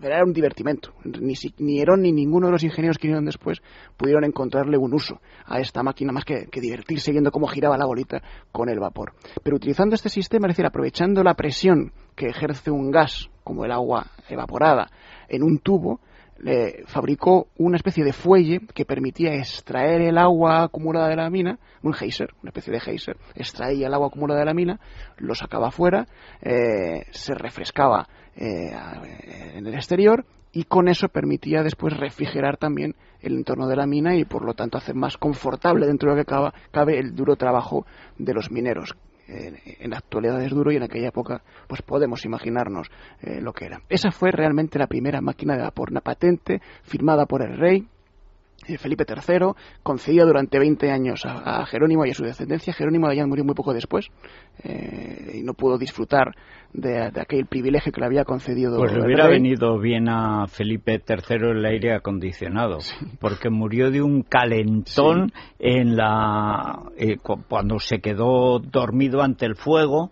era 0.01 0.23
un 0.23 0.33
divertimento. 0.33 0.93
Ni, 1.03 1.33
ni 1.57 1.79
Herón 1.79 2.01
ni 2.01 2.11
ninguno 2.11 2.47
de 2.47 2.53
los 2.53 2.63
ingenieros 2.63 2.97
que 2.97 3.07
vinieron 3.07 3.25
después 3.25 3.61
pudieron 3.97 4.23
encontrarle 4.23 4.77
un 4.77 4.93
uso 4.93 5.19
a 5.45 5.59
esta 5.59 5.83
máquina 5.83 6.11
más 6.11 6.25
que, 6.25 6.47
que 6.51 6.61
divertirse 6.61 7.11
viendo 7.11 7.31
cómo 7.31 7.47
giraba 7.47 7.77
la 7.77 7.85
bolita 7.85 8.21
con 8.51 8.69
el 8.69 8.79
vapor. 8.79 9.13
Pero 9.43 9.55
utilizando 9.55 9.95
este 9.95 10.09
sistema, 10.09 10.47
es 10.47 10.53
decir, 10.53 10.65
aprovechando 10.65 11.23
la 11.23 11.33
presión 11.33 11.91
que 12.15 12.27
ejerce 12.27 12.71
un 12.71 12.91
gas 12.91 13.29
como 13.43 13.65
el 13.65 13.71
agua 13.71 14.07
evaporada 14.27 14.89
en 15.27 15.43
un 15.43 15.59
tubo, 15.59 16.01
le 16.41 16.83
fabricó 16.85 17.47
una 17.57 17.77
especie 17.77 18.03
de 18.03 18.13
fuelle 18.13 18.61
que 18.73 18.85
permitía 18.85 19.33
extraer 19.35 20.01
el 20.01 20.17
agua 20.17 20.63
acumulada 20.63 21.09
de 21.09 21.15
la 21.15 21.29
mina, 21.29 21.59
un 21.83 21.93
geyser, 21.93 22.33
una 22.41 22.49
especie 22.49 22.73
de 22.73 22.79
geyser, 22.79 23.17
extraía 23.35 23.87
el 23.87 23.93
agua 23.93 24.07
acumulada 24.07 24.39
de 24.39 24.45
la 24.45 24.53
mina, 24.53 24.79
lo 25.17 25.35
sacaba 25.35 25.67
afuera, 25.67 26.07
eh, 26.41 27.05
se 27.11 27.33
refrescaba 27.33 28.07
eh, 28.35 28.71
en 29.55 29.67
el 29.67 29.73
exterior 29.73 30.25
y 30.51 30.63
con 30.63 30.87
eso 30.87 31.09
permitía 31.09 31.61
después 31.61 31.95
refrigerar 31.95 32.57
también 32.57 32.95
el 33.21 33.33
entorno 33.33 33.67
de 33.67 33.75
la 33.75 33.85
mina 33.85 34.15
y 34.15 34.25
por 34.25 34.43
lo 34.43 34.53
tanto 34.53 34.77
hacer 34.77 34.95
más 34.95 35.17
confortable 35.17 35.85
dentro 35.85 36.11
de 36.11 36.17
lo 36.17 36.23
que 36.23 36.51
cabe 36.71 36.99
el 36.99 37.15
duro 37.15 37.35
trabajo 37.35 37.85
de 38.17 38.33
los 38.33 38.49
mineros 38.49 38.95
en 39.29 39.89
la 39.89 39.97
actualidad 39.97 40.41
es 40.43 40.51
duro 40.51 40.71
y 40.71 40.77
en 40.77 40.83
aquella 40.83 41.09
época 41.09 41.41
pues 41.67 41.81
podemos 41.81 42.25
imaginarnos 42.25 42.87
eh, 43.21 43.39
lo 43.41 43.53
que 43.53 43.65
era. 43.65 43.81
Esa 43.89 44.11
fue 44.11 44.31
realmente 44.31 44.79
la 44.79 44.87
primera 44.87 45.21
máquina 45.21 45.55
de 45.55 45.63
vapor, 45.63 45.91
una 45.91 46.01
patente 46.01 46.61
firmada 46.83 47.25
por 47.25 47.41
el 47.41 47.57
rey 47.57 47.87
Felipe 48.77 49.05
III, 49.07 49.53
concedida 49.83 50.25
durante 50.25 50.59
20 50.59 50.91
años 50.91 51.25
a, 51.25 51.65
Jerónimo 51.65 52.05
y 52.05 52.11
a 52.11 52.13
su 52.13 52.23
descendencia. 52.23 52.73
Jerónimo 52.73 53.07
de 53.07 53.13
Allán 53.13 53.29
murió 53.29 53.43
muy 53.45 53.55
poco 53.55 53.73
después 53.73 54.07
eh, 54.63 55.39
y 55.39 55.43
no 55.43 55.53
pudo 55.53 55.77
disfrutar 55.77 56.35
de, 56.73 57.11
aquel 57.19 57.45
privilegio 57.45 57.91
que 57.91 57.99
le 57.99 58.07
había 58.07 58.25
concedido. 58.25 58.77
Pues 58.77 58.93
le 58.93 59.03
hubiera 59.03 59.27
venido 59.27 59.79
bien 59.79 60.09
a 60.09 60.47
Felipe 60.47 61.01
III 61.07 61.51
el 61.51 61.65
aire 61.65 61.93
acondicionado, 61.93 62.79
porque 63.19 63.49
murió 63.49 63.91
de 63.91 64.01
un 64.01 64.23
calentón 64.23 65.31
en 65.57 65.95
la 65.95 66.83
eh, 66.97 67.17
cuando 67.17 67.79
se 67.79 67.99
quedó 67.99 68.59
dormido 68.59 69.21
ante 69.21 69.45
el 69.45 69.55
fuego 69.55 70.11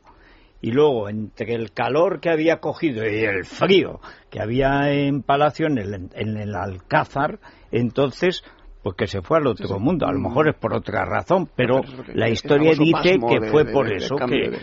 y 0.61 0.71
luego 0.71 1.09
entre 1.09 1.53
el 1.53 1.71
calor 1.71 2.19
que 2.19 2.29
había 2.29 2.59
cogido 2.59 3.05
y 3.05 3.23
el 3.23 3.45
frío 3.45 3.99
que 4.29 4.41
había 4.41 4.91
en 4.91 5.21
Palacio, 5.21 5.67
en 5.67 5.77
el, 5.77 6.09
en 6.13 6.37
el 6.37 6.55
Alcázar, 6.55 7.39
entonces 7.71 8.43
pues 8.83 8.95
que 8.95 9.07
se 9.07 9.21
fue 9.21 9.37
al 9.37 9.47
otro 9.47 9.79
mundo. 9.79 10.07
A 10.07 10.13
lo 10.13 10.19
mejor 10.19 10.47
es 10.47 10.55
por 10.55 10.73
otra 10.73 11.03
razón, 11.03 11.49
pero 11.55 11.81
la 12.13 12.29
historia 12.29 12.71
dice 12.71 13.17
que 13.19 13.49
fue 13.49 13.65
por 13.65 13.91
eso, 13.91 14.15
que 14.15 14.59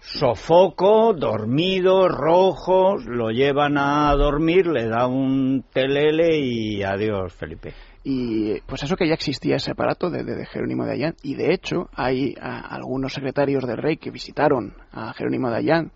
sofoco, 0.00 1.14
dormido, 1.14 2.08
rojo, 2.08 2.96
lo 2.96 3.30
llevan 3.30 3.78
a 3.78 4.12
dormir, 4.14 4.66
le 4.66 4.86
da 4.86 5.06
un 5.06 5.64
telele 5.72 6.38
y 6.38 6.82
adiós, 6.82 7.32
Felipe. 7.32 7.72
Y 8.02 8.60
pues 8.62 8.82
eso 8.82 8.96
que 8.96 9.08
ya 9.08 9.14
existía 9.14 9.56
ese 9.56 9.70
aparato 9.70 10.10
de, 10.10 10.24
de, 10.24 10.44
Jerónimo 10.46 10.84
de 10.84 10.92
Allán, 10.92 11.14
y 11.22 11.36
de 11.36 11.54
hecho 11.54 11.88
hay 11.94 12.34
algunos 12.38 13.14
secretarios 13.14 13.66
del 13.66 13.78
rey 13.78 13.96
que 13.96 14.10
visitaron 14.10 14.74
a 14.92 15.14
Jerónimo 15.14 15.48
de 15.48 15.56
Allán 15.56 15.92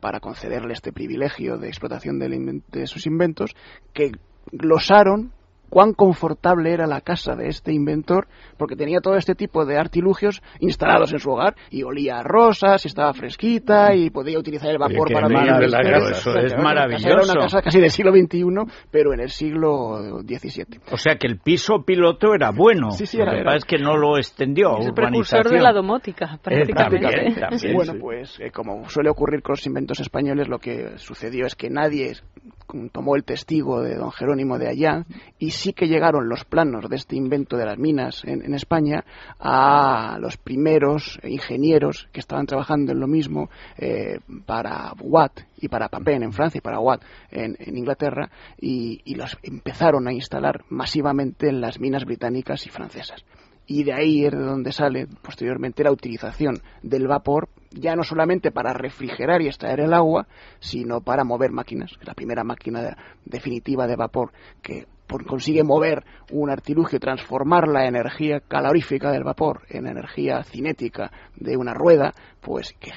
para 0.00 0.20
concederle 0.20 0.74
este 0.74 0.92
privilegio 0.92 1.56
de 1.56 1.68
explotación 1.68 2.18
de, 2.18 2.60
de 2.70 2.86
sus 2.86 3.06
inventos, 3.06 3.56
que 3.94 4.12
glosaron 4.52 5.32
cuán 5.68 5.92
confortable 5.92 6.72
era 6.72 6.86
la 6.86 7.00
casa 7.00 7.34
de 7.34 7.48
este 7.48 7.72
inventor, 7.72 8.28
porque 8.56 8.76
tenía 8.76 9.00
todo 9.00 9.16
este 9.16 9.34
tipo 9.34 9.64
de 9.64 9.78
artilugios 9.78 10.42
instalados 10.60 11.12
en 11.12 11.18
su 11.18 11.30
hogar, 11.30 11.54
y 11.70 11.82
olía 11.82 12.18
a 12.18 12.22
rosas, 12.22 12.84
y 12.84 12.88
estaba 12.88 13.12
fresquita, 13.14 13.94
y 13.94 14.10
podía 14.10 14.38
utilizar 14.38 14.70
el 14.70 14.78
vapor 14.78 15.12
para 15.12 15.28
Eso 16.10 16.36
es 16.36 16.56
maravilloso. 16.56 17.08
Era 17.08 17.22
una 17.22 17.34
casa 17.34 17.62
casi 17.62 17.80
del 17.80 17.90
siglo 17.90 18.12
XXI, 18.12 18.44
pero 18.90 19.12
en 19.12 19.20
el 19.20 19.30
siglo 19.30 20.20
XVII. 20.22 20.80
O 20.90 20.96
sea 20.96 21.16
que 21.16 21.26
el 21.26 21.38
piso 21.38 21.82
piloto 21.84 22.34
era 22.34 22.50
bueno. 22.50 22.90
Sí, 22.90 23.06
sí, 23.06 23.20
era, 23.20 23.32
lo 23.32 23.38
que 23.38 23.44
pasa 23.44 23.56
es 23.58 23.64
que 23.64 23.78
no 23.78 23.96
lo 23.96 24.16
extendió. 24.16 24.78
Es 24.78 24.86
el 24.86 24.94
precursor 24.94 25.48
de 25.48 25.60
la 25.60 25.72
domótica, 25.72 26.38
prácticamente. 26.42 27.72
bueno, 27.74 27.94
pues 28.00 28.38
eh, 28.40 28.50
como 28.50 28.88
suele 28.88 29.10
ocurrir 29.10 29.42
con 29.42 29.54
los 29.54 29.66
inventos 29.66 30.00
españoles, 30.00 30.48
lo 30.48 30.58
que 30.58 30.98
sucedió 30.98 31.46
es 31.46 31.54
que 31.54 31.70
nadie 31.70 32.12
tomó 32.92 33.16
el 33.16 33.24
testigo 33.24 33.82
de 33.82 33.96
don 33.96 34.12
Jerónimo 34.12 34.58
de 34.58 34.68
allá 34.68 35.04
y 35.38 35.50
sí 35.50 35.72
que 35.72 35.88
llegaron 35.88 36.28
los 36.28 36.44
planos 36.44 36.88
de 36.88 36.96
este 36.96 37.16
invento 37.16 37.56
de 37.56 37.66
las 37.66 37.78
minas 37.78 38.22
en, 38.24 38.54
España 38.54 39.04
a 39.38 40.18
los 40.20 40.36
primeros 40.36 41.18
ingenieros 41.22 42.08
que 42.12 42.20
estaban 42.20 42.46
trabajando 42.46 42.92
en 42.92 43.00
lo 43.00 43.06
mismo 43.06 43.50
eh, 43.76 44.18
para 44.46 44.92
Watt 45.00 45.40
y 45.58 45.68
para 45.68 45.88
Papen 45.88 46.22
en 46.22 46.32
Francia 46.32 46.58
y 46.58 46.62
para 46.62 46.80
Watt 46.80 47.02
en, 47.30 47.56
Inglaterra 47.76 48.30
y 48.58 49.14
los 49.14 49.38
empezaron 49.42 50.08
a 50.08 50.12
instalar 50.12 50.64
masivamente 50.68 51.48
en 51.48 51.60
las 51.60 51.78
minas 51.78 52.04
británicas 52.04 52.66
y 52.66 52.70
francesas 52.70 53.24
y 53.68 53.84
de 53.84 53.92
ahí 53.92 54.24
es 54.24 54.32
de 54.32 54.42
donde 54.42 54.72
sale 54.72 55.06
posteriormente 55.22 55.84
la 55.84 55.92
utilización 55.92 56.60
del 56.82 57.06
vapor 57.06 57.50
ya 57.70 57.94
no 57.94 58.02
solamente 58.02 58.50
para 58.50 58.72
refrigerar 58.72 59.42
y 59.42 59.46
extraer 59.46 59.80
el 59.80 59.92
agua, 59.92 60.26
sino 60.58 61.02
para 61.02 61.22
mover 61.22 61.52
máquinas. 61.52 61.92
La 62.02 62.14
primera 62.14 62.42
máquina 62.42 62.96
definitiva 63.26 63.86
de 63.86 63.94
vapor 63.94 64.32
que 64.62 64.86
consigue 65.26 65.64
mover 65.64 66.02
un 66.32 66.50
artilugio, 66.50 66.98
transformar 66.98 67.68
la 67.68 67.86
energía 67.86 68.40
calorífica 68.40 69.10
del 69.10 69.24
vapor 69.24 69.62
en 69.68 69.86
energía 69.86 70.42
cinética 70.44 71.12
de 71.36 71.58
una 71.58 71.74
rueda, 71.74 72.14
pues 72.40 72.74
que 72.80 72.90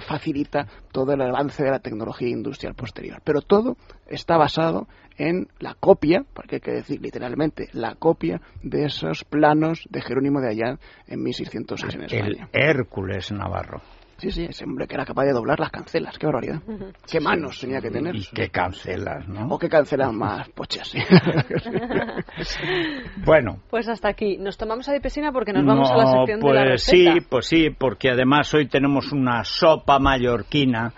facilita 0.00 0.66
todo 0.92 1.12
el 1.12 1.20
avance 1.20 1.62
de 1.62 1.70
la 1.70 1.80
tecnología 1.80 2.28
industrial 2.28 2.74
posterior. 2.74 3.20
Pero 3.22 3.42
todo 3.42 3.76
está 4.06 4.38
basado 4.38 4.86
en 5.18 5.48
la 5.58 5.74
copia, 5.74 6.24
porque 6.32 6.56
hay 6.56 6.60
que 6.60 6.72
decir 6.72 7.00
literalmente, 7.00 7.68
la 7.72 7.96
copia 7.96 8.40
de 8.62 8.84
esos 8.84 9.24
planos 9.24 9.86
de 9.90 10.00
Jerónimo 10.00 10.40
de 10.40 10.48
Allá 10.48 10.78
en 11.06 11.22
1606 11.22 11.94
en 11.94 12.02
España. 12.04 12.48
El 12.52 12.62
Hércules 12.62 13.32
Navarro. 13.32 13.82
Sí, 14.18 14.32
sí, 14.32 14.46
ese 14.50 14.64
hombre 14.64 14.88
que 14.88 14.96
era 14.96 15.04
capaz 15.04 15.26
de 15.26 15.32
doblar 15.32 15.60
las 15.60 15.70
cancelas, 15.70 16.18
qué 16.18 16.26
barbaridad. 16.26 16.60
Qué 17.08 17.20
manos 17.20 17.60
tenía 17.60 17.80
que 17.80 17.88
tener. 17.88 18.16
Y 18.16 18.26
qué 18.34 18.48
cancelas, 18.48 19.28
¿no? 19.28 19.46
O 19.46 19.58
qué 19.60 19.68
cancelas 19.68 20.12
más 20.12 20.48
pochas, 20.48 20.88
sí. 20.88 20.98
bueno. 23.24 23.60
Pues 23.70 23.88
hasta 23.88 24.08
aquí. 24.08 24.36
¿Nos 24.36 24.58
tomamos 24.58 24.88
a 24.88 24.92
dipesina 24.92 25.30
porque 25.30 25.52
nos 25.52 25.64
vamos 25.64 25.88
a 25.88 25.96
la 25.96 26.06
sección 26.06 26.40
pues 26.40 26.52
de 26.52 26.58
la 26.58 26.64
receta? 26.64 27.12
Sí, 27.12 27.26
pues 27.28 27.46
sí, 27.46 27.70
porque 27.70 28.10
además 28.10 28.52
hoy 28.54 28.66
tenemos 28.66 29.12
una 29.12 29.44
sopa 29.44 30.00
mallorquina 30.00 30.92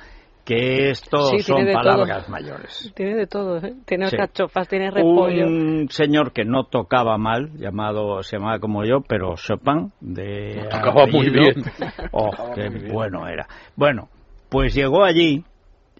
que 0.50 0.90
esto 0.90 1.38
son 1.38 1.64
palabras 1.72 2.28
mayores. 2.28 2.92
Tiene 2.96 3.14
de 3.14 3.28
todo, 3.28 3.58
¿eh? 3.58 3.72
tiene 3.86 4.10
cachofas, 4.10 4.66
tiene 4.66 4.90
repollo. 4.90 5.46
Un 5.46 5.86
señor 5.90 6.32
que 6.32 6.44
no 6.44 6.64
tocaba 6.64 7.16
mal, 7.18 7.52
llamado, 7.56 8.24
se 8.24 8.36
llamaba 8.36 8.58
como 8.58 8.84
yo, 8.84 9.00
pero 9.00 9.36
Chopin, 9.36 9.92
de 10.00 10.66
tocaba 10.68 11.06
muy 11.06 11.30
bien. 11.30 11.62
Oh, 12.10 12.30
qué 12.56 12.68
bueno 12.90 13.28
era. 13.28 13.46
Bueno, 13.76 14.08
pues 14.48 14.74
llegó 14.74 15.04
allí 15.04 15.44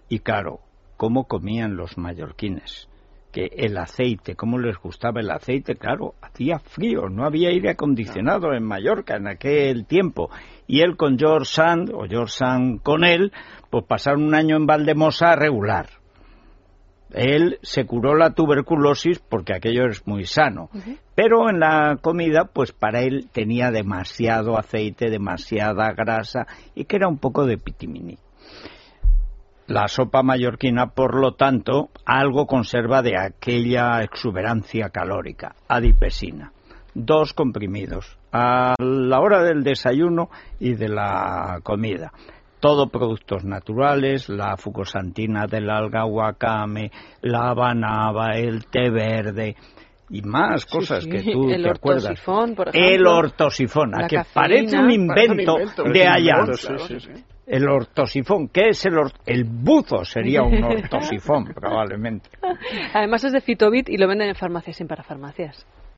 y 0.09 0.19
claro, 0.19 0.59
¿cómo 0.97 1.29
comían 1.29 1.77
los 1.77 1.97
mallorquines? 1.97 2.89
Que 3.31 3.49
el 3.55 3.77
aceite, 3.77 4.35
cómo 4.35 4.59
les 4.59 4.77
gustaba 4.77 5.21
el 5.21 5.31
aceite, 5.31 5.75
claro, 5.75 6.15
hacía 6.21 6.59
frío, 6.59 7.09
no 7.09 7.25
había 7.25 7.49
aire 7.49 7.71
acondicionado 7.71 8.53
en 8.53 8.63
Mallorca 8.63 9.15
en 9.15 9.27
aquel 9.27 9.85
tiempo. 9.85 10.29
Y 10.67 10.81
él 10.81 10.97
con 10.97 11.17
George 11.17 11.51
Sand, 11.53 11.91
o 11.93 12.05
George 12.07 12.33
Sand 12.33 12.81
con 12.81 13.03
él, 13.03 13.31
pues 13.69 13.85
pasaron 13.85 14.23
un 14.23 14.35
año 14.35 14.57
en 14.57 14.65
Valdemosa 14.65 15.35
regular. 15.35 15.87
Él 17.13 17.59
se 17.61 17.85
curó 17.85 18.15
la 18.15 18.33
tuberculosis 18.33 19.19
porque 19.19 19.53
aquello 19.53 19.87
es 19.87 20.05
muy 20.07 20.25
sano. 20.25 20.69
Pero 21.15 21.49
en 21.49 21.59
la 21.59 21.97
comida, 22.01 22.45
pues 22.45 22.71
para 22.71 23.01
él 23.01 23.29
tenía 23.31 23.69
demasiado 23.69 24.57
aceite, 24.57 25.09
demasiada 25.09 25.91
grasa 25.91 26.47
y 26.73 26.85
que 26.85 26.95
era 26.95 27.09
un 27.09 27.17
poco 27.17 27.45
de 27.45 27.57
pitimini. 27.57 28.17
La 29.71 29.87
sopa 29.87 30.21
mallorquina, 30.21 30.87
por 30.87 31.15
lo 31.15 31.35
tanto, 31.35 31.91
algo 32.05 32.45
conserva 32.45 33.01
de 33.01 33.17
aquella 33.17 34.03
exuberancia 34.03 34.89
calórica, 34.89 35.55
adipesina. 35.69 36.51
Dos 36.93 37.31
comprimidos 37.31 38.17
a 38.33 38.75
la 38.77 39.19
hora 39.21 39.43
del 39.43 39.63
desayuno 39.63 40.29
y 40.59 40.73
de 40.73 40.89
la 40.89 41.61
comida. 41.63 42.11
Todo 42.59 42.89
productos 42.89 43.45
naturales, 43.45 44.27
la 44.27 44.57
fucosantina 44.57 45.47
del 45.47 45.69
alga 45.69 46.05
wakame, 46.05 46.91
la 47.21 47.53
banaba, 47.53 48.35
el 48.35 48.65
té 48.65 48.89
verde, 48.89 49.55
y 50.09 50.21
más 50.21 50.65
cosas 50.65 51.07
que 51.07 51.23
tú 51.31 51.49
el 51.49 51.63
te 51.63 51.69
acuerdas. 51.69 52.19
Por 52.21 52.67
ejemplo, 52.67 52.71
el 52.73 53.07
ortosifón, 53.07 53.95
a 53.95 54.05
que 54.05 54.21
parece 54.33 54.77
un 54.77 54.91
invento, 54.91 55.55
de 55.93 56.05
allá 56.05 56.43
el 57.45 57.67
ortosifón. 57.67 58.47
¿Qué 58.49 58.69
es 58.69 58.85
el 58.85 58.93
El 59.25 59.43
buzo 59.43 60.05
sería 60.05 60.43
un 60.43 60.63
ortosifón, 60.63 61.45
probablemente. 61.45 62.29
Además 62.93 63.23
es 63.23 63.33
de 63.33 63.41
Fitobit 63.41 63.89
y 63.89 63.97
lo 63.97 64.07
venden 64.07 64.29
en 64.29 64.35
farmacias 64.35 64.79
y 64.79 64.83
en 64.83 64.87
parafarmacias. 64.87 65.65